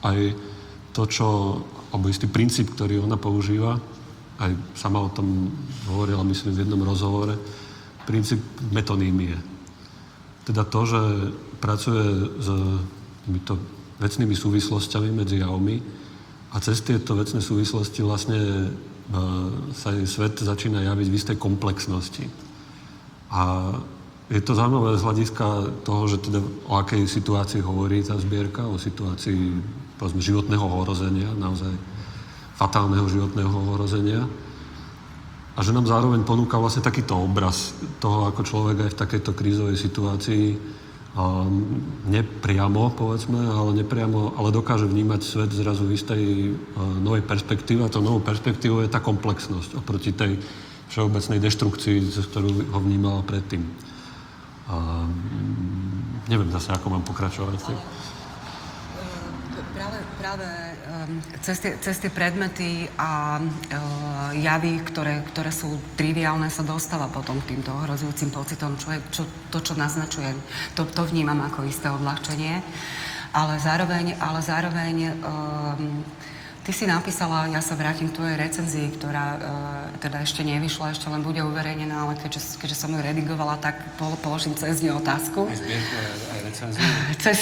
[0.00, 0.32] aj
[0.96, 1.28] to, čo,
[1.92, 3.76] alebo istý princíp, ktorý ona používa,
[4.40, 5.52] aj sama o tom
[5.90, 7.36] hovorila, myslím, v jednom rozhovore,
[8.08, 8.40] princíp
[8.72, 9.36] metonímie.
[10.48, 11.00] Teda to, že
[11.60, 12.04] pracuje
[12.40, 12.48] s
[13.26, 13.60] týmito
[14.00, 15.97] vecnými súvislostiami medzi javmi
[16.48, 18.68] a cez tieto vecné súvislosti vlastne e,
[19.76, 22.24] sa svet začína javiť v istej komplexnosti.
[23.28, 23.72] A
[24.32, 25.46] je to zaujímavé z hľadiska
[25.84, 29.56] toho, že teda o akej situácii hovorí tá zbierka, o situácii
[30.00, 31.72] povedzme, životného ohrozenia, naozaj
[32.56, 34.24] fatálneho životného ohrozenia.
[35.58, 39.76] A že nám zároveň ponúka vlastne takýto obraz toho, ako človek aj v takejto krízovej
[39.76, 40.44] situácii
[42.08, 46.22] nepriamo, povedzme, ale nepriamo, ale dokáže vnímať svet zrazu v istej
[47.02, 50.38] novej perspektíve a to novou perspektívou je tá komplexnosť oproti tej
[50.88, 53.64] všeobecnej deštrukcii, cez ktorú ho vnímala predtým.
[54.68, 55.08] A,
[56.28, 57.56] neviem zase, ako mám pokračovať.
[57.66, 57.80] Ale,
[59.74, 60.67] práve, práve um,
[61.40, 67.40] cez, tie, cez tie predmety a uh, javy, ktoré, ktoré sú triviálne, sa dostáva potom
[67.40, 70.36] k týmto ohrozujúcim pocitom, čo je čo, to, čo naznačuje.
[70.76, 72.60] To, to vnímam ako isté odľahčenie.
[73.32, 76.00] Ale zároveň, ale zároveň um,
[76.64, 79.40] ty si napísala, ja sa vrátim k tvojej recenzii, ktorá uh,
[80.00, 83.80] teda ešte nevyšla, ešte len bude uverejnená, ale keďže, keďže som ju redigovala, tak
[84.24, 85.48] položím cez ňu otázku.
[85.48, 85.94] Aj zbierku,
[86.32, 86.80] aj recenziu?
[87.24, 87.38] Cez,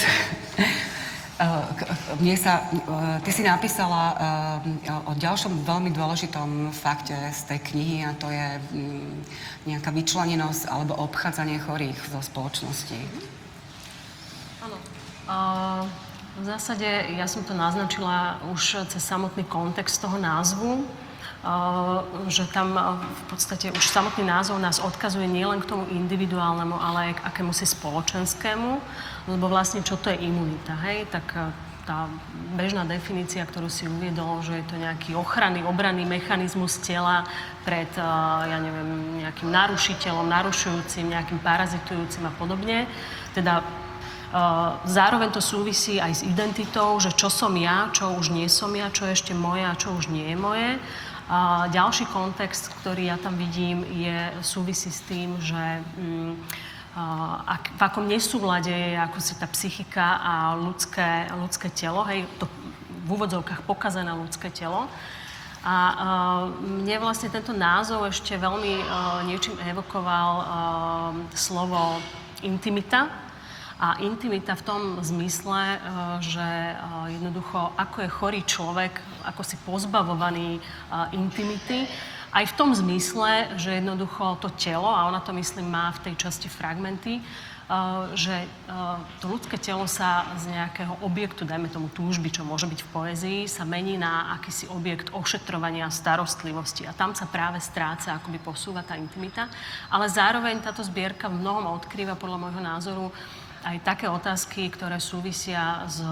[2.17, 7.97] mne sa, eh, ty si napísala eh, o ďalšom veľmi dôležitom fakte z tej knihy
[8.09, 9.13] a to je mm,
[9.69, 12.97] nejaká vyčlenenosť alebo obchádzanie chorých zo spoločnosti.
[14.67, 14.77] Áno.
[16.41, 20.83] v zásade ja som to naznačila už cez samotný kontext toho názvu,
[22.27, 27.13] že tam v podstate už samotný názov nás odkazuje nielen k tomu individuálnemu, ale aj
[27.19, 28.71] k akémusi spoločenskému,
[29.31, 31.07] lebo vlastne čo to je imunita, hej?
[31.07, 31.55] Tak
[31.87, 32.11] tá
[32.59, 37.23] bežná definícia, ktorú si uviedol, že je to nejaký ochranný, obranný mechanizmus tela
[37.63, 42.91] pred, ja neviem, nejakým narušiteľom, narušujúcim, nejakým parazitujúcim a podobne.
[43.31, 43.63] Teda
[44.83, 48.91] zároveň to súvisí aj s identitou, že čo som ja, čo už nie som ja,
[48.91, 50.75] čo je ešte moje a čo už nie je moje.
[51.27, 56.39] A ďalší kontext, ktorý ja tam vidím, je, súvisí s tým, že mm,
[57.43, 62.47] ak, v akom nesúvlade je ako si tá psychika a ľudské, ľudské telo, hej, to
[63.05, 64.87] v úvodzovkách pokazané ľudské telo.
[65.67, 70.45] A uh, mne vlastne tento názov ešte veľmi uh, niečím evokoval uh,
[71.35, 71.99] slovo
[72.39, 73.26] intimita,
[73.77, 75.79] a intimita v tom zmysle, e,
[76.25, 76.73] že e,
[77.13, 80.61] jednoducho, ako je chorý človek, ako si pozbavovaný e,
[81.13, 81.85] intimity,
[82.33, 86.27] aj v tom zmysle, že jednoducho to telo, a ona to myslím má v tej
[86.27, 87.23] časti fragmenty,
[88.15, 88.47] že
[89.19, 93.39] to ľudské telo sa z nejakého objektu, dajme tomu túžby, čo môže byť v poézii,
[93.43, 96.87] sa mení na akýsi objekt ošetrovania starostlivosti.
[96.87, 99.51] A tam sa práve stráca, akoby posúva tá intimita.
[99.91, 103.05] Ale zároveň táto zbierka v mnohom odkrýva, podľa môjho názoru,
[103.65, 106.03] aj také otázky, ktoré súvisia s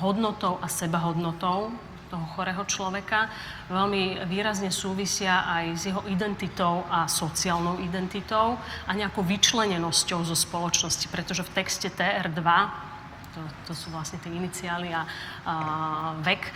[0.00, 1.72] hodnotou a sebahodnotou
[2.12, 3.32] toho chorého človeka.
[3.72, 11.08] Veľmi výrazne súvisia aj s jeho identitou a sociálnou identitou a nejakou vyčlenenosťou zo spoločnosti,
[11.08, 12.44] pretože v texte TR2,
[13.32, 15.08] to, to sú vlastne tie iniciály a,
[15.48, 15.54] a
[16.20, 16.52] vek,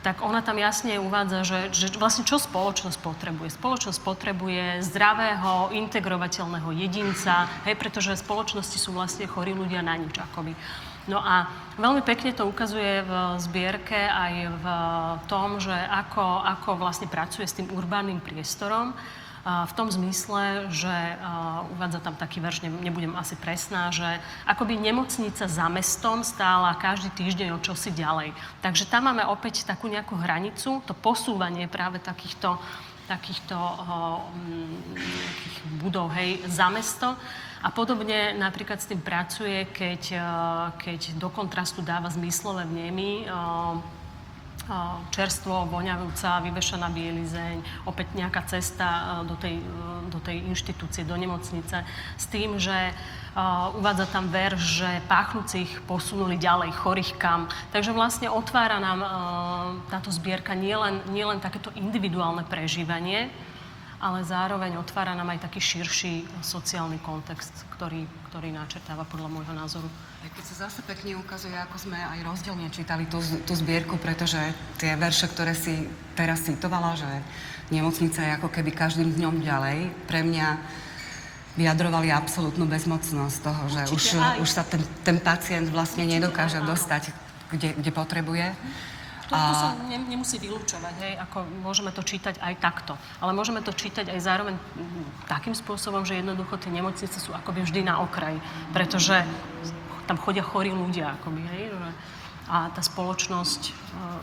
[0.00, 3.52] tak ona tam jasne uvádza, že, že vlastne čo spoločnosť potrebuje.
[3.52, 10.56] Spoločnosť potrebuje zdravého, integrovateľného jedinca, hej, pretože spoločnosti sú vlastne chorí ľudia na nič, akoby.
[11.08, 11.48] No a
[11.80, 14.66] veľmi pekne to ukazuje v zbierke aj v
[15.28, 18.96] tom, že ako, ako vlastne pracuje s tým urbánnym priestorom
[19.40, 20.92] v tom zmysle, že
[21.72, 24.04] uvádza tam taký verš, nebudem asi presná, že
[24.44, 28.36] akoby nemocnica za mestom stála každý týždeň o čosi ďalej.
[28.60, 32.60] Takže tam máme opäť takú nejakú hranicu, to posúvanie práve takýchto,
[33.08, 34.20] takýchto uh,
[35.80, 37.16] budov, hej, za mesto.
[37.60, 40.16] A podobne napríklad s tým pracuje, keď,
[40.80, 43.28] keď do kontrastu dáva zmyslové vnemy,
[45.10, 49.58] čerstvo, voňavúca, vyvešená bielizeň, opäť nejaká cesta do tej,
[50.06, 51.82] do tej inštitúcie, do nemocnice,
[52.14, 52.94] s tým, že
[53.78, 57.46] uvádza tam ver, že páchnúcich posunuli ďalej, chorých kam.
[57.74, 59.00] Takže vlastne otvára nám
[59.90, 63.30] táto zbierka nielen, nielen takéto individuálne prežívanie,
[64.00, 69.90] ale zároveň otvára nám aj taký širší sociálny kontext, ktorý, ktorý načrtáva podľa môjho názoru.
[70.20, 74.36] Keď sa zase pekne ukazuje, ako sme aj rozdielne čítali tú, tú zbierku, pretože
[74.76, 77.08] tie verše, ktoré si teraz citovala, že
[77.72, 80.60] nemocnica je ako keby každým dňom ďalej, pre mňa
[81.56, 84.04] vyjadrovali absolútnu bezmocnosť toho, že už,
[84.44, 87.16] už sa ten, ten pacient vlastne nedokáže dostať,
[87.56, 88.52] kde, kde potrebuje.
[89.30, 92.98] To, to sa ne, nemusí vylúčovať, hej, ako môžeme to čítať aj takto.
[93.22, 94.58] Ale môžeme to čítať aj zároveň
[95.30, 98.42] takým spôsobom, že jednoducho tie nemocnice sú akoby vždy na okraji,
[98.74, 99.22] pretože
[100.10, 101.70] tam chodia chorí ľudia, akoby, hej,
[102.50, 103.70] a tá spoločnosť uh,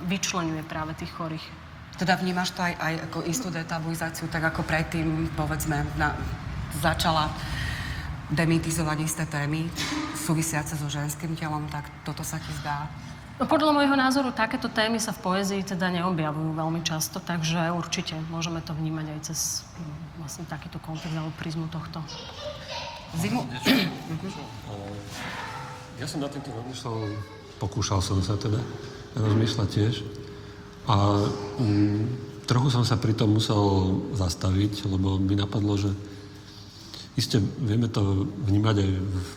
[0.03, 1.47] vyčlenuje práve tých chorých.
[1.95, 6.11] Teda vnímaš to aj, aj ako istú detabuizáciu, tak ako predtým, povedzme, na,
[6.83, 7.31] začala
[8.27, 9.71] demitizovať isté témy
[10.11, 12.91] súvisiace so ženským telom, tak toto sa ti zdá?
[13.39, 18.19] No, podľa môjho názoru takéto témy sa v poézii teda neobjavujú veľmi často, takže určite
[18.27, 22.03] môžeme to vnímať aj cez hm, vlastne takýto kontext alebo prízmu tohto.
[23.15, 23.47] Zimu?
[25.97, 26.97] Ja som na týmto rozmýšľal,
[27.57, 28.61] pokúšal som sa teda
[29.17, 29.95] rozmýšľať tiež.
[30.87, 31.25] A
[31.57, 32.01] mm,
[32.45, 33.59] trochu som sa pri tom musel
[34.13, 35.91] zastaviť, lebo mi napadlo, že
[37.17, 38.91] Isté vieme to vnímať aj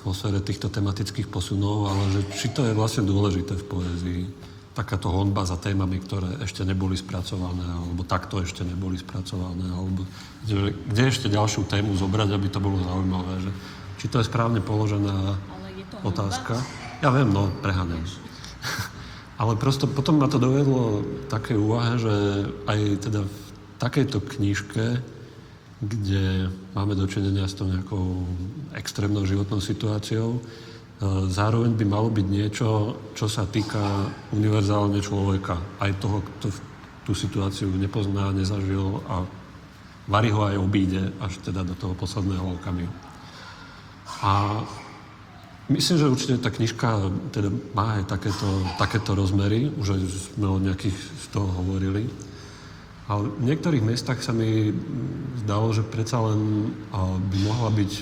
[0.04, 4.22] vo sfére týchto tematických posunov, ale že či to je vlastne dôležité v poézii,
[4.76, 10.04] takáto honba za témami, ktoré ešte neboli spracované, alebo takto ešte neboli spracované, alebo
[10.44, 13.48] kde, kde ešte ďalšiu tému zobrať, aby to bolo zaujímavé.
[13.48, 13.50] Že,
[13.96, 15.40] či to je správne položená
[16.04, 16.58] otázka.
[17.00, 18.04] Ja viem, no, preháňam.
[19.40, 21.00] Ale prosto potom ma to dovedlo
[21.32, 22.12] také úvahe, že
[22.68, 23.36] aj teda v
[23.80, 25.00] takejto knižke,
[25.80, 28.28] kde máme dočinenia s tou nejakou
[28.76, 30.40] extrémnou životnou situáciou, e,
[31.32, 35.56] zároveň by malo byť niečo, čo sa týka univerzálne človeka.
[35.80, 36.52] Aj toho, kto
[37.08, 39.24] tú situáciu nepozná, nezažil a
[40.04, 42.92] varí ho aj obíde až teda do toho posledného okamihu.
[44.20, 44.60] A
[45.70, 47.46] Myslím, že určite tá knižka teda
[47.78, 50.00] má aj takéto, takéto rozmery, už aj
[50.34, 52.10] sme o nejakých z toho hovorili.
[53.06, 54.74] Ale v niektorých miestach sa mi
[55.46, 56.74] zdalo, že predsa len
[57.30, 57.92] by mohla byť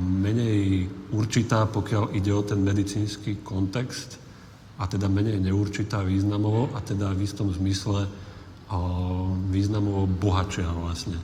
[0.00, 4.16] menej určitá, pokiaľ ide o ten medicínsky kontext
[4.80, 8.08] a teda menej neurčitá významovo a teda v istom zmysle
[9.52, 11.20] významovo bohatšia vlastne.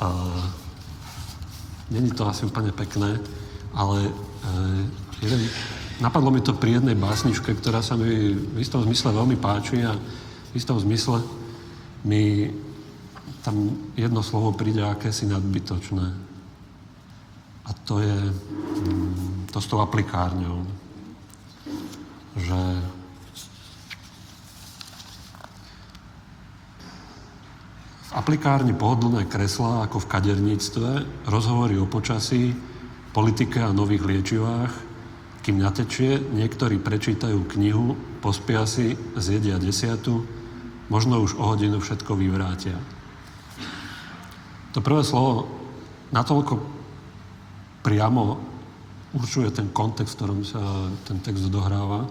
[0.00, 0.08] A
[1.92, 3.20] není to asi úplne pekné,
[3.76, 4.08] ale
[5.18, 5.40] Jeden,
[5.98, 9.98] napadlo mi to pri jednej básničke, ktorá sa mi v istom zmysle veľmi páči a
[9.98, 11.20] v istom zmysle
[12.06, 12.54] mi
[13.42, 16.06] tam jedno slovo príde akési nadbytočné.
[17.68, 20.64] A to je mm, to s tou aplikárňou.
[22.38, 22.60] Že
[28.08, 30.90] v aplikárni pohodlné kreslá ako v kaderníctve,
[31.28, 32.56] rozhovory o počasí,
[33.12, 34.72] politike a nových liečivách,
[35.42, 40.26] kým natečie, niektorí prečítajú knihu, pospia si, zjedia desiatu,
[40.92, 42.76] možno už o hodinu všetko vyvrátia.
[44.76, 45.48] To prvé slovo
[46.12, 46.60] natoľko
[47.80, 48.36] priamo
[49.16, 50.60] určuje ten kontext, v ktorom sa
[51.08, 52.04] ten text odohráva,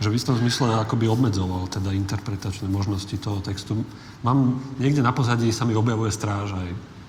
[0.00, 3.82] že v istom zmysle akoby obmedzoval teda interpretačné možnosti toho textu.
[4.22, 6.99] Mám, niekde na pozadí sa mi objavuje strážaj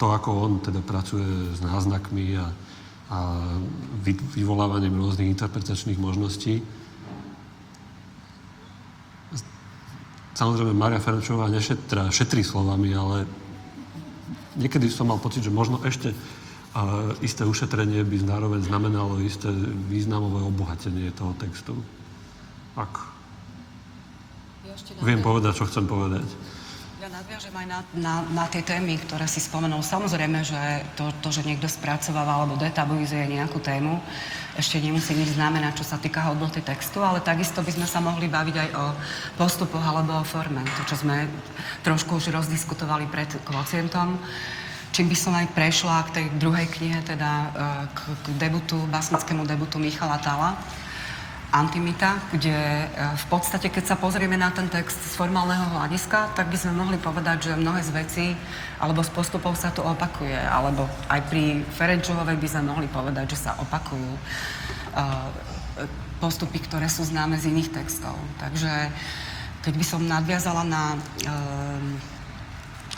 [0.00, 2.48] to, ako on teda pracuje s náznakmi a,
[3.12, 3.18] a
[4.00, 6.64] vy, vyvolávaním rôznych interpretačných možností.
[10.32, 13.28] Samozrejme, Maria Ferenčová nešetra, šetrí slovami, ale
[14.56, 16.16] niekedy som mal pocit, že možno ešte
[16.70, 19.50] a isté ušetrenie by zároveň znamenalo isté
[19.90, 21.74] významové obohatenie toho textu.
[22.78, 22.94] Ak
[25.02, 26.24] viem povedať, čo chcem povedať.
[27.30, 29.86] Nadviažem aj na, na, na tie témy, ktoré si spomenul.
[29.86, 34.02] Samozrejme, že to, to, že niekto spracováva alebo detabuizuje nejakú tému,
[34.58, 38.26] ešte nemusí nič znamenať, čo sa týka hodnoty textu, ale takisto by sme sa mohli
[38.26, 38.84] baviť aj o
[39.38, 40.66] postupoch alebo o forme.
[40.74, 41.30] To, čo sme
[41.86, 44.18] trošku už rozdiskutovali pred kvocientom.
[44.90, 47.46] Čím by som aj prešla k tej druhej knihe, teda e,
[47.94, 50.58] k, k debutu, básnickému debutu Michala Tala,
[51.50, 56.46] Antimita, kde e, v podstate, keď sa pozrieme na ten text z formálneho hľadiska, tak
[56.46, 58.26] by sme mohli povedať, že mnohé z vecí
[58.78, 63.50] alebo z postupov sa tu opakuje, alebo aj pri Ferenčovej by sme mohli povedať, že
[63.50, 64.20] sa opakujú e,
[66.22, 68.14] postupy, ktoré sú známe z iných textov.
[68.38, 68.70] Takže
[69.66, 70.98] keď by som nadviazala na e,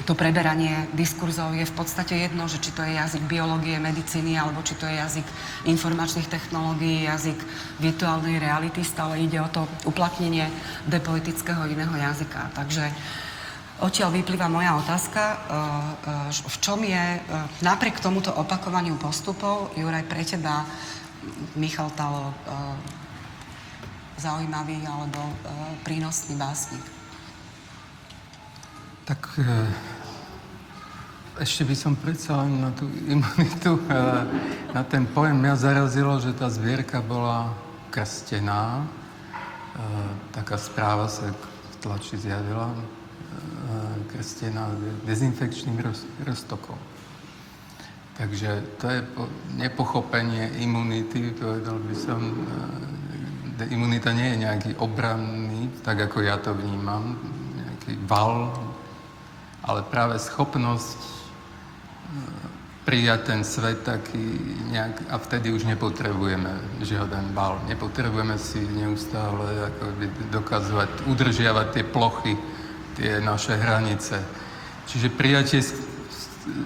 [0.03, 4.63] to preberanie diskurzov je v podstate jedno, že či to je jazyk biológie, medicíny, alebo
[4.63, 5.27] či to je jazyk
[5.69, 7.39] informačných technológií, jazyk
[7.79, 10.51] virtuálnej reality, stále ide o to uplatnenie
[10.91, 12.53] depoetického iného jazyka.
[12.55, 12.85] Takže
[13.83, 15.39] Odtiaľ vyplýva moja otázka, e, e,
[16.31, 17.21] v čom je e,
[17.67, 20.63] napriek tomuto opakovaniu postupov, Juraj, pre teba
[21.59, 22.31] Michal Talo
[24.19, 25.19] zaujímavý alebo
[25.83, 27.02] prínosný básnik?
[29.03, 29.41] Tak
[31.43, 33.81] ešte by som predsa na tú imunitu,
[34.71, 37.51] na ten pojem mňa zarazilo, že tá zvierka bola
[37.91, 38.87] krstená.
[40.31, 42.71] Taká správa sa v tlači zjavila
[44.13, 44.71] krstená
[45.03, 45.81] dezinfekčným
[46.23, 46.79] roztokom.
[48.13, 49.01] Takže to je
[49.57, 52.21] nepochopenie imunity, povedal by som.
[53.57, 57.17] E, imunita nie je nejaký obranný, tak ako ja to vnímam,
[57.57, 58.53] nejaký val,
[59.63, 61.11] ale práve schopnosť e,
[62.83, 64.23] prijať ten svet taký
[64.75, 67.63] nejak, a vtedy už nepotrebujeme žiaden bal.
[67.71, 69.85] Nepotrebujeme si neustále ako
[70.35, 72.35] dokazovať, udržiavať tie plochy,
[72.99, 74.19] tie naše hranice.
[74.91, 75.63] Čiže prijatie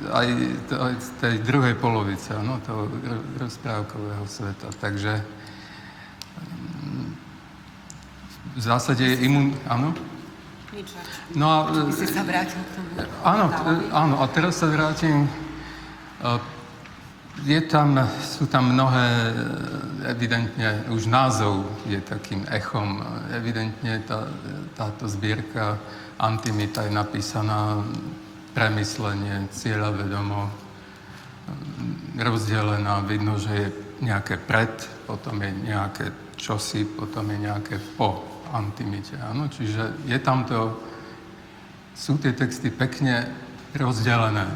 [0.09, 0.29] aj,
[0.73, 2.89] aj z tej druhej polovice, no, toho
[3.37, 4.73] rozprávkového sveta.
[4.81, 7.09] Takže mm,
[8.57, 9.53] v zásade je imun...
[9.69, 9.93] Áno?
[11.35, 11.59] No a...
[11.73, 12.89] Ty si sa vrátil k tomu.
[13.25, 13.47] Áno,
[13.93, 15.29] áno, a teraz sa vrátim.
[17.45, 19.37] Je tam, sú tam mnohé,
[20.09, 23.05] evidentne, už názov je takým echom.
[23.33, 24.25] Evidentne tá,
[24.73, 25.77] táto zbierka
[26.17, 27.85] Antimita je napísaná
[28.57, 30.49] premyslenie, cieľavedomo,
[32.17, 33.05] rozdelená.
[33.05, 33.69] Vidno, že je
[34.01, 34.73] nejaké pred,
[35.05, 36.07] potom je nejaké
[36.41, 39.21] čosi, potom je nejaké po antimite.
[39.21, 39.53] Áno?
[39.53, 40.81] Čiže je tam to,
[41.93, 43.29] sú tie texty pekne
[43.77, 44.49] rozdelené.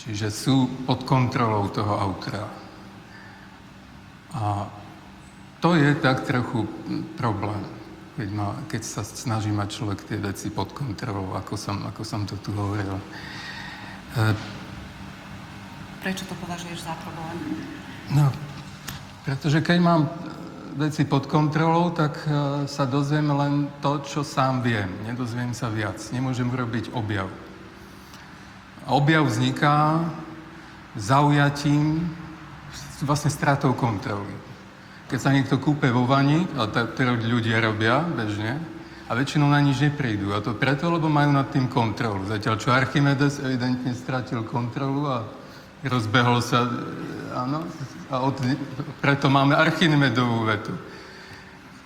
[0.00, 2.48] Čiže sú pod kontrolou toho autora.
[4.32, 4.66] A
[5.60, 6.66] to je tak trochu
[7.14, 7.82] problém
[8.16, 12.28] keď, ma, keď sa snaží mať človek tie veci pod kontrolou, ako som, ako som
[12.28, 13.00] to tu hovoril.
[14.16, 14.24] E,
[16.04, 17.36] Prečo to považuješ za problém?
[18.12, 18.28] No,
[19.24, 20.00] pretože keď mám
[20.76, 23.52] veci pod kontrolou, tak uh, sa dozviem len
[23.84, 24.88] to, čo sám viem.
[25.04, 26.00] Nedozviem sa viac.
[26.10, 27.28] Nemôžem urobiť objav.
[28.86, 30.04] A objav vzniká
[30.98, 32.10] zaujatím,
[33.04, 34.52] vlastne stratou kontroly
[35.12, 38.56] keď sa niekto kúpe vo vani, a to ľudia robia bežne,
[39.04, 40.32] a väčšinou na nič neprídu.
[40.32, 42.24] A to preto, lebo majú nad tým kontrolu.
[42.24, 45.28] Zatiaľ, čo Archimedes evidentne stratil kontrolu a
[45.86, 46.66] rozbehol sa,
[47.34, 47.66] áno,
[48.12, 48.36] a od,
[49.00, 50.74] preto máme Archimedovú vetu.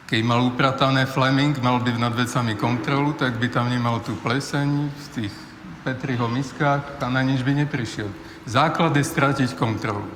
[0.06, 4.68] Keď mal upratané Fleming, mal by nad vecami kontrolu, tak by tam nemal tú pleseň
[4.86, 5.34] v tých
[5.82, 8.10] Petriho miskách a na nič by neprišiel.
[8.46, 10.06] Základ je stratiť kontrolu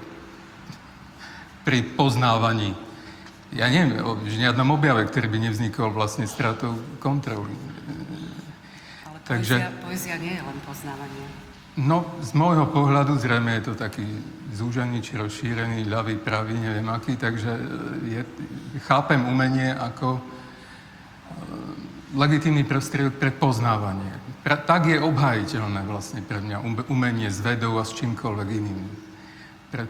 [1.67, 2.75] pri poznávaní
[3.51, 7.51] ja neviem o žiadnom objave, ktorý by nevznikol vlastne stratou kontroly.
[9.03, 11.27] Ale Takže, poézia, nie je len poznávanie.
[11.81, 14.05] No, z môjho pohľadu zrejme je to taký
[14.53, 17.65] zúžený či rozšírený, ľavý, pravý, neviem aký, takže e,
[18.05, 18.23] je,
[18.85, 20.23] chápem umenie ako e,
[22.21, 24.13] legitímny prostriedok pre poznávanie.
[24.45, 26.61] Pra, tak je obhajiteľné vlastne pre mňa
[26.93, 28.81] umenie s vedou a s čímkoľvek iným.
[29.73, 29.85] Pre,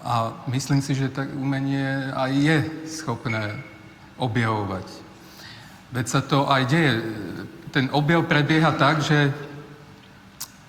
[0.00, 2.58] a myslím si, že tak umenie aj je
[2.88, 3.60] schopné
[4.16, 4.88] objavovať.
[5.92, 7.04] Veď sa to aj deje.
[7.68, 9.28] Ten objav prebieha tak, že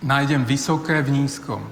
[0.04, 1.64] nájdem vysoké v nízkom.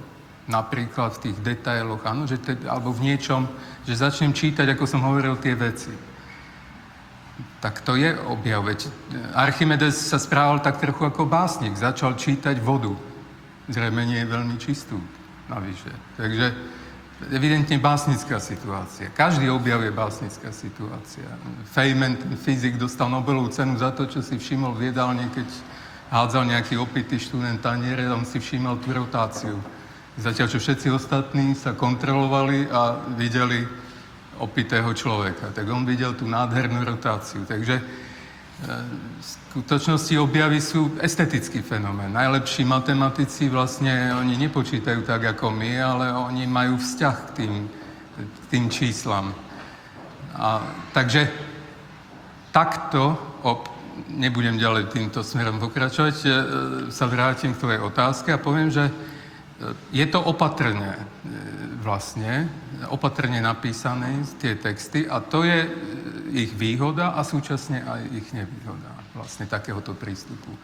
[0.50, 3.46] Napríklad v tých detailoch, áno, že te, alebo v niečom,
[3.86, 5.94] že začnem čítať, ako som hovoril, tie veci.
[7.62, 8.66] Tak to je objav.
[8.66, 8.90] Veď
[9.38, 11.78] Archimedes sa správal tak trochu ako básnik.
[11.78, 12.98] Začal čítať vodu.
[13.70, 14.98] Zrejme nie je veľmi čistú
[15.46, 15.94] navyše.
[16.18, 16.58] Takže
[17.30, 19.14] evidentne básnická situácia.
[19.14, 21.30] Každý objav je básnická situácia.
[21.70, 25.46] Feynman, fyzik, dostal Nobelovú cenu za to, čo si všimol v jedálne, keď
[26.12, 29.56] hádzal nejaký opitý študent taniere, on si všimol tú rotáciu.
[30.20, 33.64] Zatiaľ, čo všetci ostatní sa kontrolovali a videli
[34.44, 35.56] opitého človeka.
[35.56, 37.48] Tak on videl tú nádhernú rotáciu.
[37.48, 37.80] Takže
[38.62, 42.14] v skutočnosti objavy sú estetický fenomén.
[42.14, 47.54] Najlepší matematici vlastne, oni nepočítajú tak ako my, ale oni majú vzťah k tým,
[48.20, 49.34] k tým číslam.
[50.36, 50.62] A,
[50.94, 51.32] takže
[52.54, 53.71] takto, op,
[54.08, 56.28] nebudem ďalej týmto smerom pokračovať, e,
[56.92, 58.94] sa vrátim k tvojej otázke a poviem, že e,
[59.96, 61.02] je to opatrne e,
[61.82, 62.50] vlastne,
[62.90, 65.66] opatrne napísané tie texty a to je
[66.32, 70.52] ich výhoda a súčasne aj ich nevýhoda vlastne takéhoto prístupu.
[70.52, 70.60] E,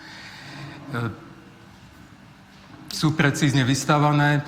[2.88, 4.42] sú precízne vystavané, e,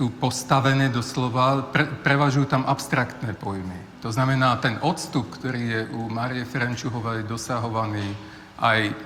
[0.00, 4.00] sú postavené doslova, pre, prevažujú tam abstraktné pojmy.
[4.00, 8.16] To znamená, ten odstup, ktorý je u Marie Ferenčuhovej dosahovaný
[8.56, 8.96] aj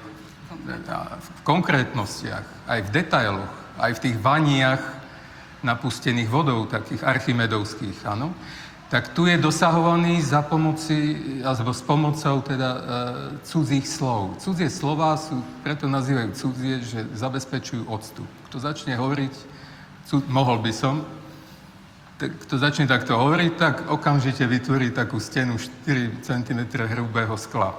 [1.19, 4.83] v konkrétnostiach, aj v detailoch, aj v tých vaniach
[5.67, 8.31] napustených vodou, takých archimedovských, áno,
[8.87, 12.81] tak tu je dosahovaný za pomoci, alebo s pomocou teda e,
[13.43, 14.39] cudzích slov.
[14.39, 18.29] Cudzie slova sú, preto nazývajú cudzie, že zabezpečujú odstup.
[18.47, 19.54] Kto začne hovoriť,
[20.15, 21.03] cud, mohol by som,
[22.23, 27.75] tak, kto začne takto hovoriť, tak okamžite vytvorí takú stenu 4 cm hrubého skla.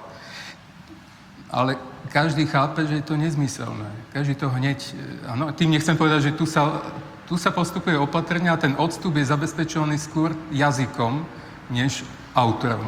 [1.47, 1.79] Ale
[2.11, 3.87] každý chápe, že je to nezmyselné.
[4.11, 4.83] Každý to hneď...
[5.31, 6.83] Áno, tým nechcem povedať, že tu sa
[7.25, 11.25] tu sa postupuje opatrne a ten odstup je zabezpečovaný skôr jazykom,
[11.73, 12.05] než
[12.37, 12.85] autorom.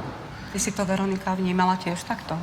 [0.54, 2.38] Ty si to, Veronika, vnímala tiež takto?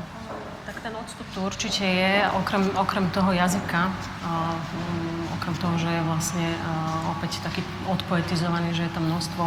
[0.66, 5.03] Tak ten odstup tu určite je, okrem, okrem toho jazyka, uh, um,
[5.44, 9.44] okrem toho, že je vlastne uh, opäť taký odpoetizovaný, že je tam množstvo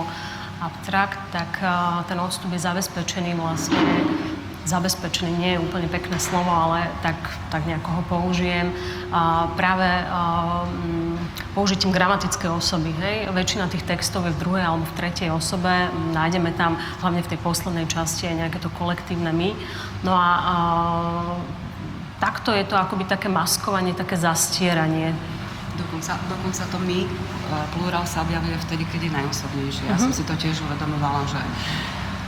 [0.61, 3.81] abstrakt, tak uh, ten odstup je zabezpečený vlastne
[4.67, 7.15] zabezpečený nie je úplne pekné slovo, ale tak,
[7.47, 8.67] tak nejako ho použijem.
[9.15, 10.67] A práve a,
[11.55, 12.91] použitím gramatické osoby.
[12.99, 13.31] Hej?
[13.31, 15.71] Väčšina tých textov je v druhej alebo v tretej osobe.
[16.11, 19.55] Nájdeme tam, hlavne v tej poslednej časti, aj nejaké to kolektívne my.
[20.03, 20.55] No a, a
[22.19, 25.15] takto je to akoby také maskovanie, také zastieranie
[25.77, 27.09] Dokonca, dokonca to my, e,
[27.77, 29.83] plurál sa objavuje vtedy, keď je najosobnejšie.
[29.85, 30.09] Ja uh-huh.
[30.09, 31.41] som si to tiež uvedomovala, že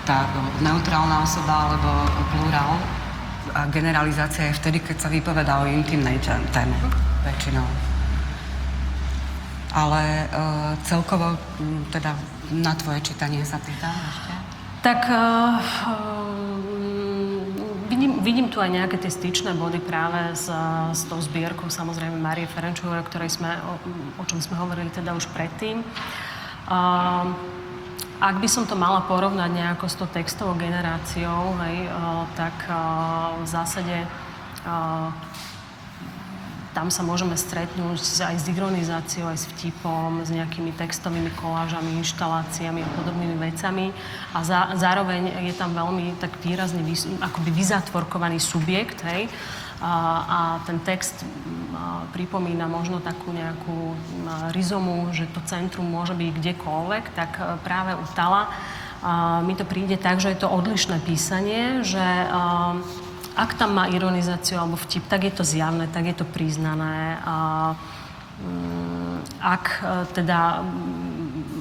[0.05, 0.25] tá
[0.61, 1.89] neutrálna osoba alebo
[2.33, 2.77] plurál
[3.53, 6.17] a generalizácia je vtedy, keď sa vypovedá o intimnej
[6.53, 6.77] téme
[7.25, 7.65] väčšinou.
[9.69, 11.37] Ale uh, celkovo,
[11.93, 12.17] teda
[12.49, 14.33] na tvoje čítanie sa pýtam ešte?
[14.81, 15.61] Tak uh,
[17.99, 20.47] vidím, vidím tu aj nejaké tie styčné body práve s,
[20.95, 23.75] s tou zbierkou samozrejme Marie Ferenčovej, o
[24.15, 25.83] o čom sme hovorili teda už predtým.
[26.63, 27.27] Uh,
[28.23, 33.35] ak by som to mala porovnať nejako s tou textovou generáciou, hej, uh, tak uh,
[33.43, 34.07] v zásade
[34.63, 35.11] uh,
[36.79, 42.79] tam sa môžeme stretnúť aj s ironizáciou, aj s vtipom, s nejakými textovými kolážami, inštaláciami
[42.79, 43.91] a podobnými vecami.
[44.31, 46.79] A za, zároveň je tam veľmi tak výrazne
[47.19, 49.27] akoby vyzatvorkovaný subjekt, hej,
[49.83, 49.91] a,
[50.23, 51.19] a ten text
[52.15, 53.99] pripomína možno takú nejakú
[54.55, 58.51] rizomu, že to centrum môže byť kdekoľvek, tak e, práve u Tala
[59.47, 62.03] mi to príde tak, že je to odlišné písanie, že
[63.35, 67.19] ak tam má ironizáciu alebo vtip, tak je to zjavné, tak je to priznané.
[68.39, 70.63] Mm, ak e, teda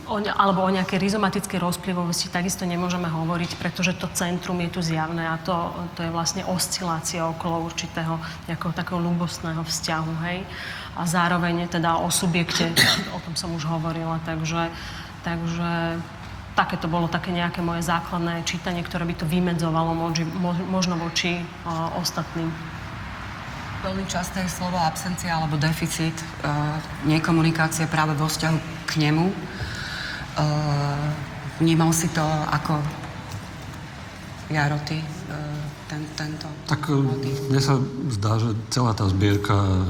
[0.07, 5.27] o, alebo o nejakej rizomatickej rozplivovosti takisto nemôžeme hovoriť, pretože to centrum je tu zjavné
[5.27, 5.55] a to,
[5.99, 8.17] to je vlastne oscilácia okolo určitého
[8.47, 10.47] nejakého takého ľubostného vzťahu, hej.
[10.99, 12.71] A zároveň teda o subjekte,
[13.17, 14.71] o tom som už hovorila, takže,
[15.23, 15.99] takže
[16.55, 20.25] také to bolo také nejaké moje základné čítanie, ktoré by to vymedzovalo moži,
[20.69, 22.49] možno voči uh, ostatným.
[23.79, 29.27] Veľmi časté je slovo absencia alebo deficit uh, nekomunikácie práve vo vzťahu k nemu.
[29.29, 29.35] Uh,
[31.63, 32.23] vnímal si to
[32.53, 32.79] ako
[34.49, 37.79] Jaroty, uh, ten, tento Tak mne sa
[38.13, 39.89] zdá, že celá tá zbierka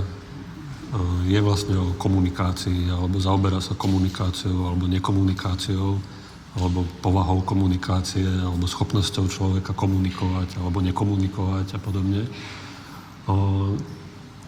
[1.28, 6.00] je vlastne o komunikácii, alebo zaoberá sa komunikáciou, alebo nekomunikáciou,
[6.58, 12.26] alebo povahou komunikácie, alebo schopnosťou človeka komunikovať, alebo nekomunikovať a podobne.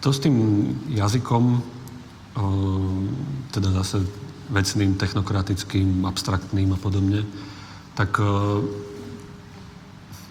[0.01, 0.35] To s tým
[0.91, 1.61] jazykom,
[3.55, 4.03] teda zase
[4.51, 7.23] vecným, technokratickým, abstraktným a podobne,
[7.95, 8.19] tak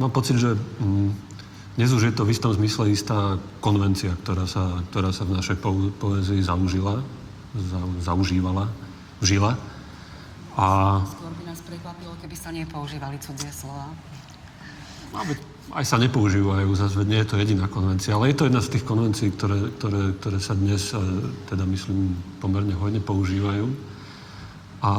[0.00, 1.08] mám pocit, že mm,
[1.80, 5.56] dnes už je to v istom zmysle istá konvencia, ktorá sa, ktorá sa v našej
[5.96, 7.00] poézii zaužila,
[7.56, 8.68] za, zaužívala,
[9.24, 9.56] žila.
[10.58, 11.00] A...
[11.06, 13.94] Skôr by prekvapilo, keby sa nepoužívali cudzie slova.
[15.70, 18.84] Aj sa nepoužívajú, zase nie je to jediná konvencia, ale je to jedna z tých
[18.86, 20.98] konvencií, ktoré, ktoré, ktoré sa dnes, e,
[21.46, 23.70] teda myslím, pomerne hojne používajú.
[24.82, 24.90] A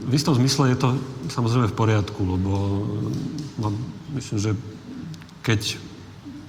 [0.00, 0.88] v istom zmysle je to
[1.28, 2.52] samozrejme v poriadku, lebo
[3.60, 3.68] no,
[4.16, 4.52] myslím, že
[5.44, 5.76] keď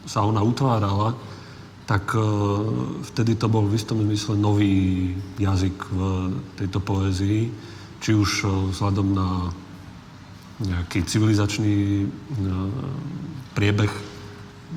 [0.07, 1.11] sa ona utvárala,
[1.83, 2.23] tak uh,
[3.11, 5.99] vtedy to bol v istom zmysle nový jazyk v
[6.55, 7.51] tejto poézii,
[8.01, 9.29] či už uh, vzhľadom na
[10.61, 12.09] nejaký civilizačný uh,
[13.53, 13.93] priebeh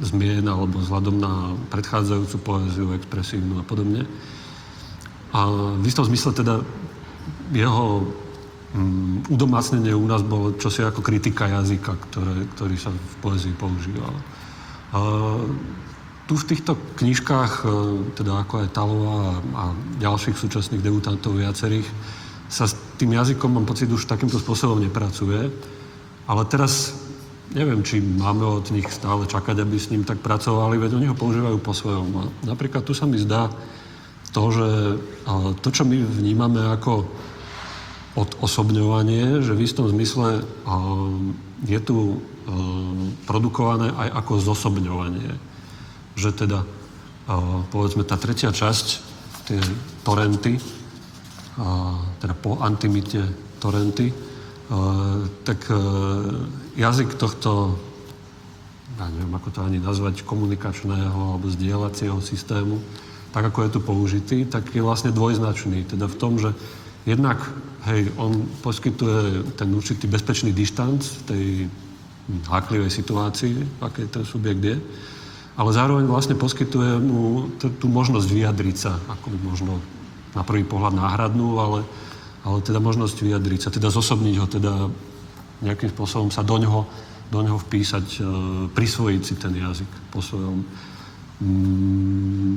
[0.05, 4.07] zmien alebo vzhľadom na predchádzajúcu poéziu, expresívnu a podobne.
[5.35, 6.62] A v istom zmysle teda
[7.51, 8.07] jeho
[8.75, 14.14] um, udomácnenie u nás bolo čosi ako kritika jazyka, ktoré, ktorý sa v poezii používal.
[14.95, 14.99] A
[16.25, 17.68] tu v týchto knižkách, e,
[18.16, 19.64] teda ako aj Talová a
[20.01, 21.85] ďalších súčasných debutantov viacerých,
[22.49, 25.51] sa s tým jazykom, mám pocit, už takýmto spôsobom nepracuje.
[26.25, 26.95] Ale teraz
[27.53, 31.17] neviem, či máme od nich stále čakať, aby s ním tak pracovali, veď oni ho
[31.17, 32.09] používajú po svojom.
[32.17, 33.53] A napríklad tu sa mi zdá
[34.35, 34.69] to, že
[35.63, 37.07] to, čo my vnímame ako
[38.19, 40.43] odosobňovanie, že v istom zmysle
[41.67, 42.23] je tu
[43.27, 45.35] produkované aj ako zosobňovanie.
[46.19, 46.67] Že teda,
[47.71, 48.87] povedzme, tá tretia časť,
[49.47, 49.59] tie
[50.03, 50.59] torenty,
[52.19, 53.23] teda po antimite
[53.63, 54.11] torenty,
[55.45, 55.77] tak e,
[56.77, 57.79] jazyk tohto,
[58.97, 62.81] ja neviem, ako to ani nazvať, komunikačného alebo zdieľacieho systému,
[63.35, 65.85] tak ako je tu použitý, tak je vlastne dvojznačný.
[65.85, 66.55] Teda v tom, že
[67.05, 67.43] jednak,
[67.91, 71.69] hej, on poskytuje ten určitý bezpečný dištanc tej
[72.49, 74.77] háklivej situácii, aké ten subjekt je,
[75.55, 79.77] ale zároveň vlastne poskytuje mu tú možnosť vyjadriť sa, ako možno
[80.35, 81.80] na prvý pohľad náhradnú, ale,
[82.43, 84.72] ale teda možnosť vyjadriť sa, teda zosobniť ho, teda
[85.62, 86.85] nejakým spôsobom sa do ňoho,
[87.30, 88.22] do ňoho vpísať, e,
[88.74, 90.66] prisvojiť si ten jazyk po svojom.
[91.41, 92.57] Mm,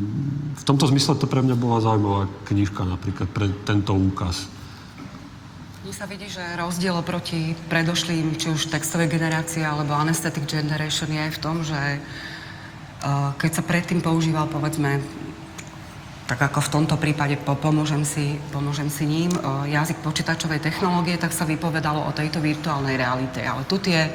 [0.58, 4.50] v tomto zmysle to pre mňa bola zaujímavá knižka napríklad pre tento úkaz.
[5.88, 11.32] Mne sa vidí, že rozdiel oproti predošlým, či už textovej generácie alebo anesthetic generation je
[11.32, 15.00] v tom, že uh, keď sa predtým používal, povedzme,
[16.28, 19.32] tak ako v tomto prípade pomôžem si, pomôžem si ním,
[19.64, 23.40] jazyk počítačovej technológie, tak sa vypovedalo o tejto virtuálnej realite.
[23.40, 24.12] Ale tu tie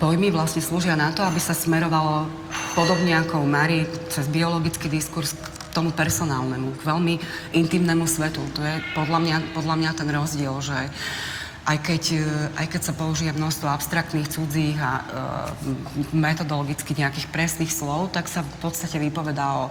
[0.00, 2.24] pojmy vlastne slúžia na to, aby sa smerovalo
[2.72, 5.46] podobne ako u Mary cez biologický diskurs k
[5.76, 7.14] tomu personálnemu, k veľmi
[7.52, 8.40] intimnému svetu.
[8.56, 10.88] To je podľa mňa, podľa mňa ten rozdiel, že
[11.62, 12.02] aj keď,
[12.58, 15.02] aj keď sa použije množstvo abstraktných, cudzích a e,
[16.10, 19.70] metodologicky nejakých presných slov, tak sa v podstate vypovedá o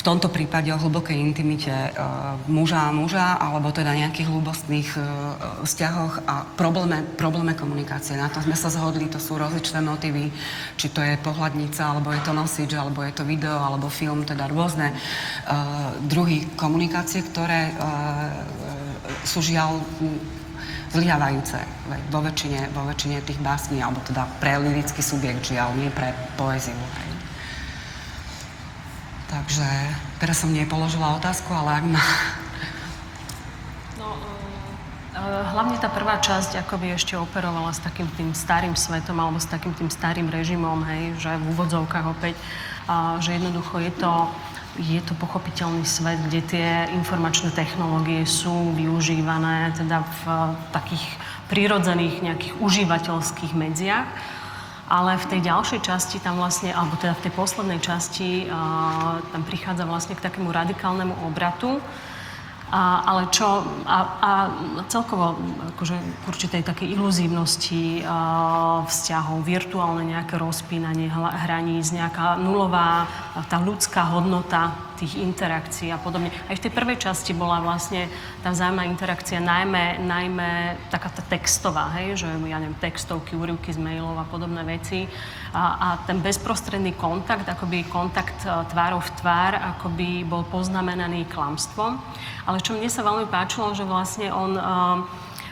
[0.00, 5.04] v tomto prípade o hlbokej intimite uh, muža a muža, alebo teda nejakých hlúbostných uh,
[5.60, 8.16] vzťahoch a probléme, probléme komunikácie.
[8.16, 10.32] Na to sme sa zhodli, to sú rozličné motívy,
[10.80, 14.48] či to je pohľadnica, alebo je to nosič, alebo je to video, alebo film, teda
[14.48, 17.76] rôzne uh, druhy komunikácie, ktoré
[19.26, 19.84] sú žiaľ
[20.94, 21.58] zlyhávajúce
[22.08, 26.72] vo väčšine, vo väčšine tých básní, alebo teda pre lirický subjekt, žiaľ, nie pre poéziu.
[26.72, 27.09] Hej.
[29.30, 29.68] Takže
[30.18, 32.02] teraz som nepoložila otázku, ale ak ma...
[33.94, 39.38] No, uh, hlavne tá prvá časť akoby ešte operovala s takým tým starým svetom alebo
[39.38, 42.34] s takým tým starým režimom, hej, že v úvodzovkách opäť,
[43.22, 44.12] že jednoducho je to
[44.78, 50.22] je to pochopiteľný svet, kde tie informačné technológie sú využívané teda v
[50.70, 51.04] takých
[51.50, 54.06] prírodzených nejakých užívateľských medziach
[54.90, 59.46] ale v tej ďalšej časti tam vlastne, alebo teda v tej poslednej časti uh, tam
[59.46, 61.78] prichádza vlastne k takému radikálnemu obratu,
[62.70, 64.30] a, ale čo, a, a
[64.86, 65.34] celkovo
[65.74, 73.10] akože k určitej takej iluzívnosti a, vzťahov, virtuálne nejaké rozpínanie hraníc, nejaká nulová
[73.50, 76.28] tá ľudská hodnota tých interakcií a podobne.
[76.44, 78.12] Aj v tej prvej časti bola vlastne
[78.44, 83.80] tá vzájomná interakcia najmä, najmä taká tá textová, hej, že ja neviem, textovky, úryvky z
[83.80, 85.08] mailov a podobné veci.
[85.50, 91.98] A, a ten bezprostredný kontakt, akoby kontakt e, tvárov v tvár, akoby bol poznamenaný klamstvom.
[92.46, 95.02] Ale čo mne sa veľmi páčilo, že vlastne on uh,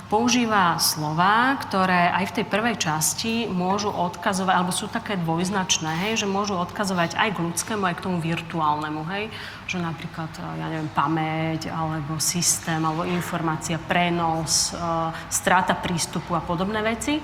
[0.09, 6.25] používa slova, ktoré aj v tej prvej časti môžu odkazovať, alebo sú také dvojznačné, hej,
[6.25, 9.25] že môžu odkazovať aj k ľudskému, aj k tomu virtuálnemu, hej,
[9.69, 16.41] že napríklad, e, ja neviem, pamäť, alebo systém, alebo informácia, prenos, uh, strata prístupu a
[16.41, 17.21] podobné veci.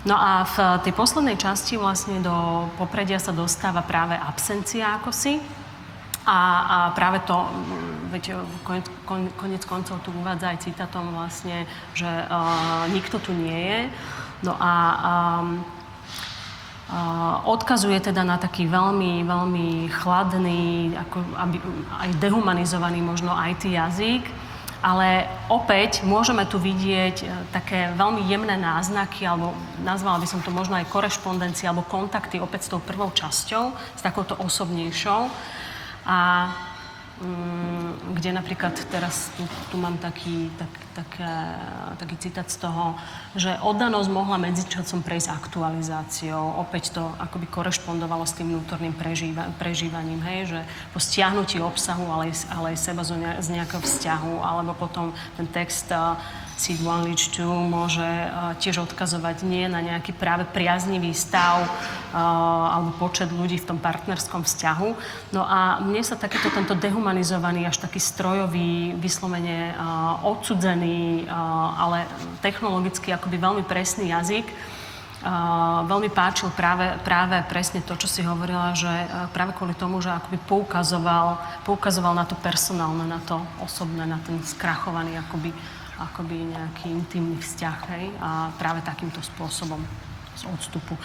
[0.00, 5.36] No a v tej poslednej časti vlastne do popredia sa dostáva práve absencia ako si.
[6.24, 7.36] A, a práve to,
[8.12, 8.86] veď konec,
[9.36, 13.80] konec koncov tu uvádza aj citátom vlastne, že uh, nikto tu nie je.
[14.44, 14.72] No a
[15.40, 15.60] um,
[16.88, 21.56] uh, odkazuje teda na taký veľmi, veľmi chladný, ako, aby,
[22.08, 24.24] aj dehumanizovaný možno IT jazyk,
[24.80, 29.52] ale opäť môžeme tu vidieť e, také veľmi jemné náznaky, alebo
[29.84, 34.00] nazvala by som to možno aj korešpondencie, alebo kontakty opäť s tou prvou časťou, s
[34.00, 35.28] takouto osobnejšou.
[36.08, 36.18] A
[38.16, 41.32] kde napríklad teraz tu, tu mám taký, tak, také,
[42.00, 42.96] taký citát z toho,
[43.36, 46.56] že oddanosť mohla medzičasom prejsť aktualizáciou.
[46.64, 50.60] Opäť to akoby korešpondovalo s tým vnútorným prežíva, prežívaním, hej, že
[50.96, 55.92] po stiahnutí obsahu, ale, ale aj seba z nejakého vzťahu, alebo potom ten text
[56.84, 58.04] One Leach Two môže
[58.60, 61.64] tiež odkazovať nie na nejaký práve priaznivý stav
[62.12, 64.88] alebo počet ľudí v tom partnerskom vzťahu.
[65.32, 69.72] No a mne sa takýto tento dehumanizovaný, až taký strojový, vyslovene
[70.20, 71.24] odsudzený,
[71.80, 72.04] ale
[72.44, 74.44] technologicky akoby veľmi presný jazyk,
[75.20, 78.88] Uh, veľmi páčil práve, práve presne to, čo si hovorila, že
[79.36, 81.36] práve kvôli tomu, že akoby poukazoval,
[81.68, 85.52] poukazoval na to personálne, na to osobné, na ten skrachovaný akoby,
[86.00, 89.84] akoby nejaký intimný vzťah, hej, a práve takýmto spôsobom
[90.34, 90.96] z odstupu.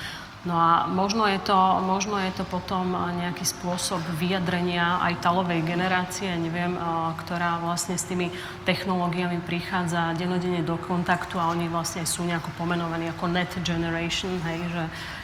[0.46, 6.30] No a možno je, to, možno je to potom nejaký spôsob vyjadrenia aj talovej generácie,
[6.38, 6.78] neviem,
[7.26, 8.30] ktorá vlastne s tými
[8.62, 14.62] technológiami prichádza denodene do kontaktu a oni vlastne sú nejako pomenovaní ako net generation, hej,
[14.70, 14.84] že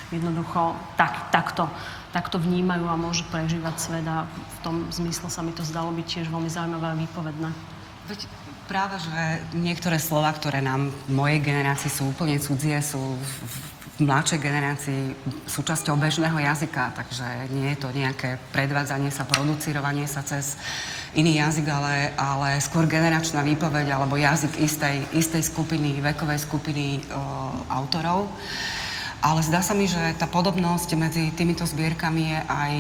[0.10, 1.70] jednoducho tak, takto,
[2.10, 6.06] takto vnímajú a môžu prežívať svet a v tom zmysle sa mi to zdalo byť
[6.18, 7.50] tiež veľmi zaujímavé a výpovedné.
[8.10, 8.26] Veď
[8.70, 9.18] práve, že
[9.58, 13.26] niektoré slova, ktoré nám v mojej generácii sú úplne cudzie, sú v,
[14.02, 15.02] mladšej generácii
[15.46, 20.58] súčasťou bežného jazyka, takže nie je to nejaké predvádzanie sa, producírovanie sa cez
[21.14, 27.22] iný jazyk, ale, ale skôr generačná výpoveď alebo jazyk istej, istej skupiny, vekovej skupiny o,
[27.70, 28.32] autorov.
[29.22, 32.74] Ale zdá sa mi, že tá podobnosť medzi týmito zbierkami je aj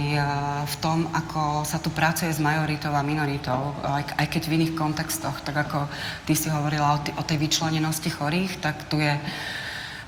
[0.65, 5.37] v tom, ako sa tu pracuje s majoritou a minoritou, aj, keď v iných kontextoch,
[5.45, 5.85] tak ako
[6.25, 9.13] ty si hovorila o tej vyčlenenosti chorých, tak tu je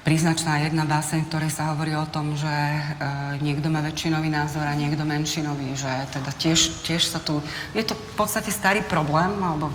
[0.04, 2.82] príznačná jedna báseň, v ktorej sa hovorí o tom, že e,
[3.40, 7.40] niekto má väčšinový názor a niekto menšinový, že teda tiež, tiež sa tu...
[7.72, 9.72] Je to v podstate starý problém, alebo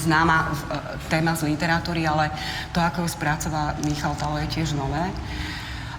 [0.00, 0.52] známa e,
[1.12, 2.32] téma z literatúry, ale
[2.72, 5.12] to, ako ju spracová Michal Talo, je tiež nové.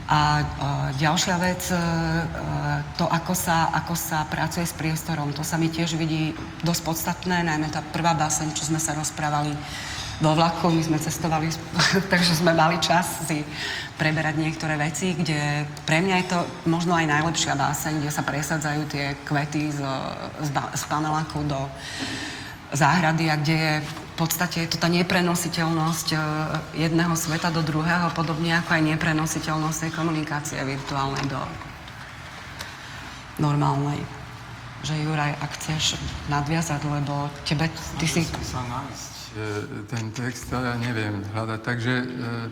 [0.09, 0.43] A e,
[0.97, 1.77] ďalšia vec, e,
[2.97, 6.33] to, ako sa, ako sa pracuje s priestorom, to sa mi tiež vidí
[6.65, 9.53] dosť podstatné, najmä tá prvá báseň, čo sme sa rozprávali
[10.17, 11.53] vo vlaku, my sme cestovali,
[12.11, 13.45] takže sme mali čas si
[14.01, 18.89] preberať niektoré veci, kde pre mňa je to možno aj najlepšia báseň, kde sa presadzajú
[18.89, 19.79] tie kvety z,
[20.41, 21.69] z, z paneláku do
[22.73, 23.75] záhrady a kde je
[24.19, 26.17] podstate je to tá neprenositeľnosť e,
[26.83, 31.39] jedného sveta do druhého, podobne ako aj neprenositeľnosť tej komunikácie virtuálnej do
[33.39, 34.03] normálnej.
[34.83, 35.95] Že Juraj, ak chceš
[36.27, 38.27] nadviazať, lebo tebe, ty si...
[38.27, 42.49] sa nájsť E, ten text, ja neviem hľadať, takže uh,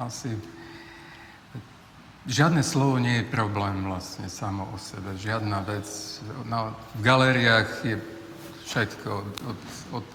[0.00, 0.32] asi
[2.26, 5.86] žiadne slovo nie je problém vlastne samo o sebe, žiadna vec.
[6.46, 7.96] Na, v galériách je
[8.66, 9.10] všetko,
[9.48, 9.58] od,
[9.92, 10.06] od,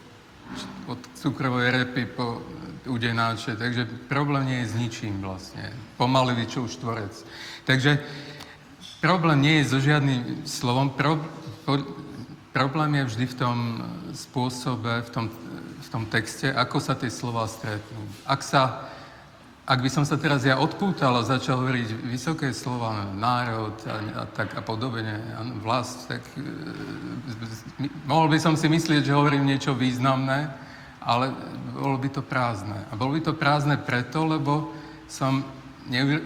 [0.87, 2.41] od, cukrovej repy po
[2.87, 5.75] udenáče, takže problém nie je s ničím vlastne.
[5.99, 7.13] Pomalivičov štvorec.
[7.67, 7.99] Takže
[9.03, 10.89] problém nie je so žiadnym slovom.
[10.95, 11.19] Pro,
[11.67, 11.83] po,
[12.57, 13.57] Problém je vždy v tom
[14.17, 15.25] spôsobe, v tom,
[15.77, 18.01] v tom texte, ako sa tie slova stretnú.
[18.25, 18.89] Ak sa,
[19.67, 24.27] ak by som sa teraz ja odpútal a začal hovoriť vysoké slova, národ a, a
[24.31, 26.47] tak a podobne, a vlast, tak e,
[28.07, 30.47] mohol by som si myslieť, že hovorím niečo významné,
[31.03, 31.35] ale
[31.75, 32.79] bolo by to prázdne.
[32.87, 34.71] A bolo by to prázdne preto, lebo
[35.11, 35.43] som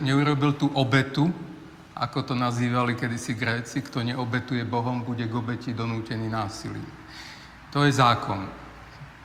[0.05, 1.33] neurobil tú obetu,
[1.97, 6.85] ako to nazývali kedysi Gréci, kto neobetuje Bohom, bude k obeti donútený násilím.
[7.73, 8.60] To je zákon,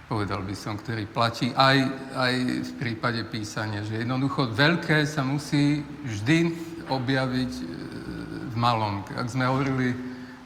[0.07, 1.79] povedal by som, ktorý platí aj,
[2.15, 6.55] aj v prípade písania, že jednoducho veľké sa musí vždy
[6.87, 7.65] objaviť e,
[8.51, 9.03] v malom.
[9.19, 9.91] Ak sme hovorili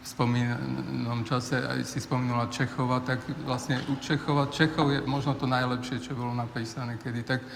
[0.00, 5.44] v spomínanom čase, aj si spomínala Čechova, tak vlastne u Čechova, Čechov je možno to
[5.44, 7.48] najlepšie, čo bolo napísané kedy, tak e,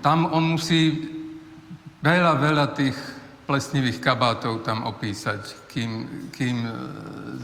[0.00, 1.12] tam on musí
[2.00, 2.96] veľa, veľa tých
[3.44, 5.90] plesnivých kabátov tam opísať, kým,
[6.32, 6.70] kým e,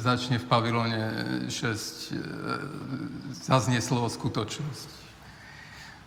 [0.00, 1.02] začne v pavilóne
[1.48, 1.72] 6 e,
[3.36, 4.88] zaznie slovo skutočnosť.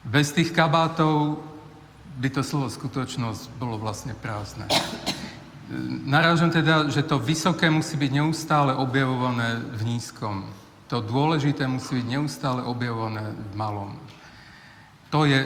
[0.03, 1.39] Bez tých kabátov
[2.17, 4.65] by to slovo skutočnosť bolo vlastne prázdne.
[4.65, 4.73] E,
[6.09, 10.49] narážam teda, že to vysoké musí byť neustále objavované v nízkom.
[10.89, 13.97] To dôležité musí byť neustále objavované v malom.
[15.13, 15.45] To je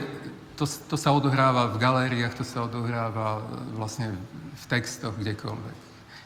[0.58, 3.42] to, to sa odohráva v galériách, to sa odohráva e,
[3.78, 4.10] vlastne
[4.58, 5.76] v textoch, kdekoľvek.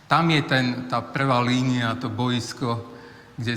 [0.09, 2.81] Tam je ten, tá prvá línia, to boisko,
[3.37, 3.57] kde,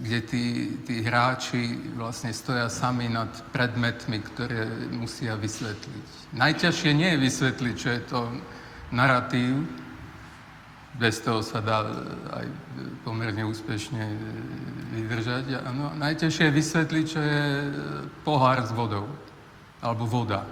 [0.00, 0.44] kde tí,
[0.88, 4.64] tí hráči vlastne stoja sami nad predmetmi, ktoré
[4.96, 6.32] musia vysvetliť.
[6.36, 8.20] Najťažšie nie je vysvetliť, čo je to
[8.92, 9.64] narratív,
[10.96, 11.84] bez toho sa dá
[12.32, 12.46] aj
[13.06, 14.02] pomerne úspešne
[14.98, 15.62] vydržať.
[15.72, 17.44] No, najťažšie je vysvetliť, čo je
[18.24, 19.06] pohár s vodou
[19.82, 20.46] alebo voda.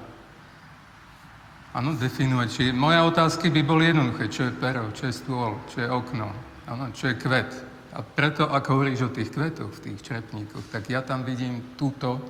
[1.77, 2.49] Áno, definovať.
[2.49, 4.33] Čiže moje otázky by boli jednoduché.
[4.33, 6.33] Čo je pero, čo je stôl, čo je okno,
[6.65, 7.53] áno, čo je kvet.
[7.93, 12.17] A preto, ak hovoríš o tých kvetoch, v tých črepníkoch, tak ja tam vidím túto
[12.17, 12.21] e,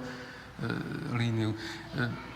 [1.15, 1.51] líniu.
[1.51, 1.57] E,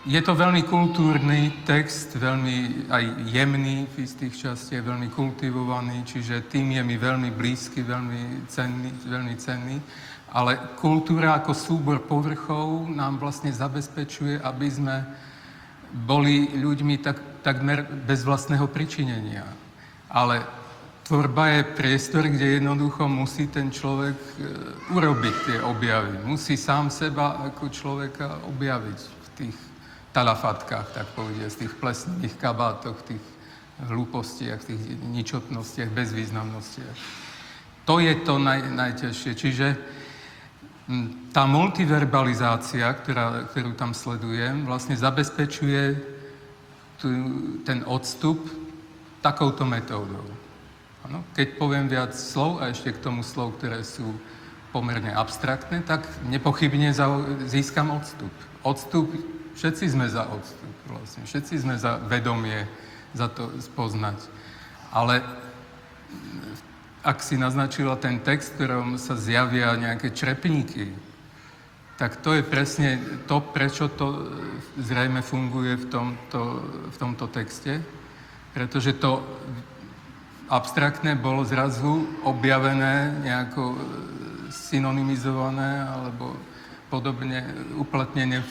[0.07, 6.75] je to veľmi kultúrny text, veľmi aj jemný v istých častiach, veľmi kultivovaný, čiže tým
[6.75, 9.79] je mi veľmi blízky, veľmi cenný, veľmi cenný.
[10.31, 14.95] Ale kultúra ako súbor povrchov nám vlastne zabezpečuje, aby sme
[15.91, 19.43] boli ľuďmi tak, takmer bez vlastného pričinenia.
[20.07, 20.39] Ale
[21.03, 24.35] tvorba je priestor, kde jednoducho musí ten človek e,
[24.95, 26.15] urobiť tie objavy.
[26.23, 29.57] Musí sám seba ako človeka objaviť v tých
[30.15, 33.25] talafatkách, tak povediať, v tých plesných kabátoch, v tých
[33.91, 36.97] hlúpostiach, v tých ničotnostiach, bezvýznamnostiach.
[37.89, 39.31] To je to naj, najťažšie.
[39.35, 39.67] Čiže
[41.31, 45.95] tá multiverbalizácia, ktorá, ktorú tam sledujem, vlastne zabezpečuje
[46.99, 47.07] tu,
[47.63, 48.43] ten odstup
[49.23, 50.25] takouto metódou.
[51.07, 51.23] Ano?
[51.33, 54.15] Keď poviem viac slov a ešte k tomu slov, ktoré sú
[54.71, 56.95] pomerne abstraktné, tak nepochybne
[57.47, 58.31] získam odstup.
[58.63, 59.11] Odstup,
[59.55, 62.67] všetci sme za odstup vlastne, všetci sme za vedomie,
[63.15, 64.19] za to spoznať.
[64.91, 65.23] Ale
[67.01, 70.93] ak si naznačila ten text, v ktorom sa zjavia nejaké črepníky,
[71.97, 72.97] tak to je presne
[73.29, 74.25] to, prečo to
[74.81, 76.41] zrejme funguje v tomto,
[76.89, 77.77] v tomto texte.
[78.57, 79.21] Pretože to
[80.49, 83.77] abstraktné bolo zrazu objavené, nejako e,
[84.49, 86.35] synonymizované alebo
[86.89, 87.45] podobne
[87.77, 88.43] uplatnené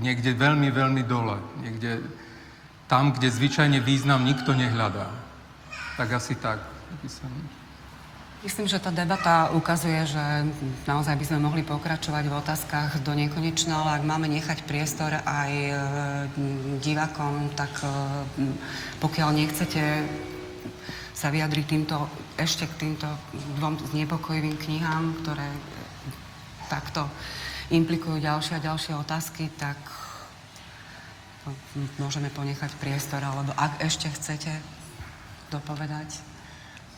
[0.00, 1.38] niekde veľmi, veľmi dole.
[1.62, 2.02] Niekde
[2.88, 5.12] tam, kde zvyčajne význam nikto nehľadá.
[6.00, 6.58] Tak asi tak.
[7.04, 7.30] by som...
[8.42, 10.24] Myslím, že tá debata ukazuje, že
[10.90, 15.52] naozaj by sme mohli pokračovať v otázkach do nekonečna, ale ak máme nechať priestor aj
[15.54, 15.74] e,
[16.82, 17.86] divakom, tak e,
[18.98, 20.02] pokiaľ nechcete
[21.14, 23.06] sa vyjadriť týmto, ešte k týmto
[23.62, 25.46] dvom znepokojivým knihám, ktoré
[26.66, 27.06] takto
[27.70, 29.78] implikujú ďalšie a ďalšie otázky, tak
[31.94, 34.50] môžeme ponechať priestor, alebo ak ešte chcete
[35.54, 36.18] dopovedať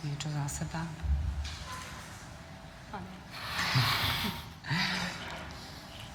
[0.08, 0.80] niečo za seba.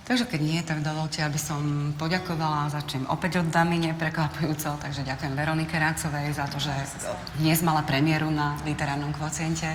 [0.10, 2.74] Takže keď nie, tak dovolte, aby som poďakovala.
[2.74, 4.82] Začnem opäť od Damine, prekvapujúco.
[4.82, 6.74] Takže ďakujem Veronike Rácovej za to, že
[7.38, 9.70] dnes mala premiéru na literárnom kvociente.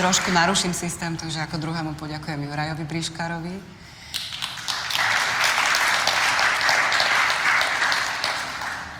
[0.00, 3.56] Trošku naruším systém, takže ako druhému poďakujem Jurajovi Briškárovi.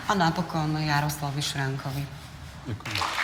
[0.05, 2.30] A napokon Jaroslavi Šrankovi.
[2.67, 3.20] Ďakujem.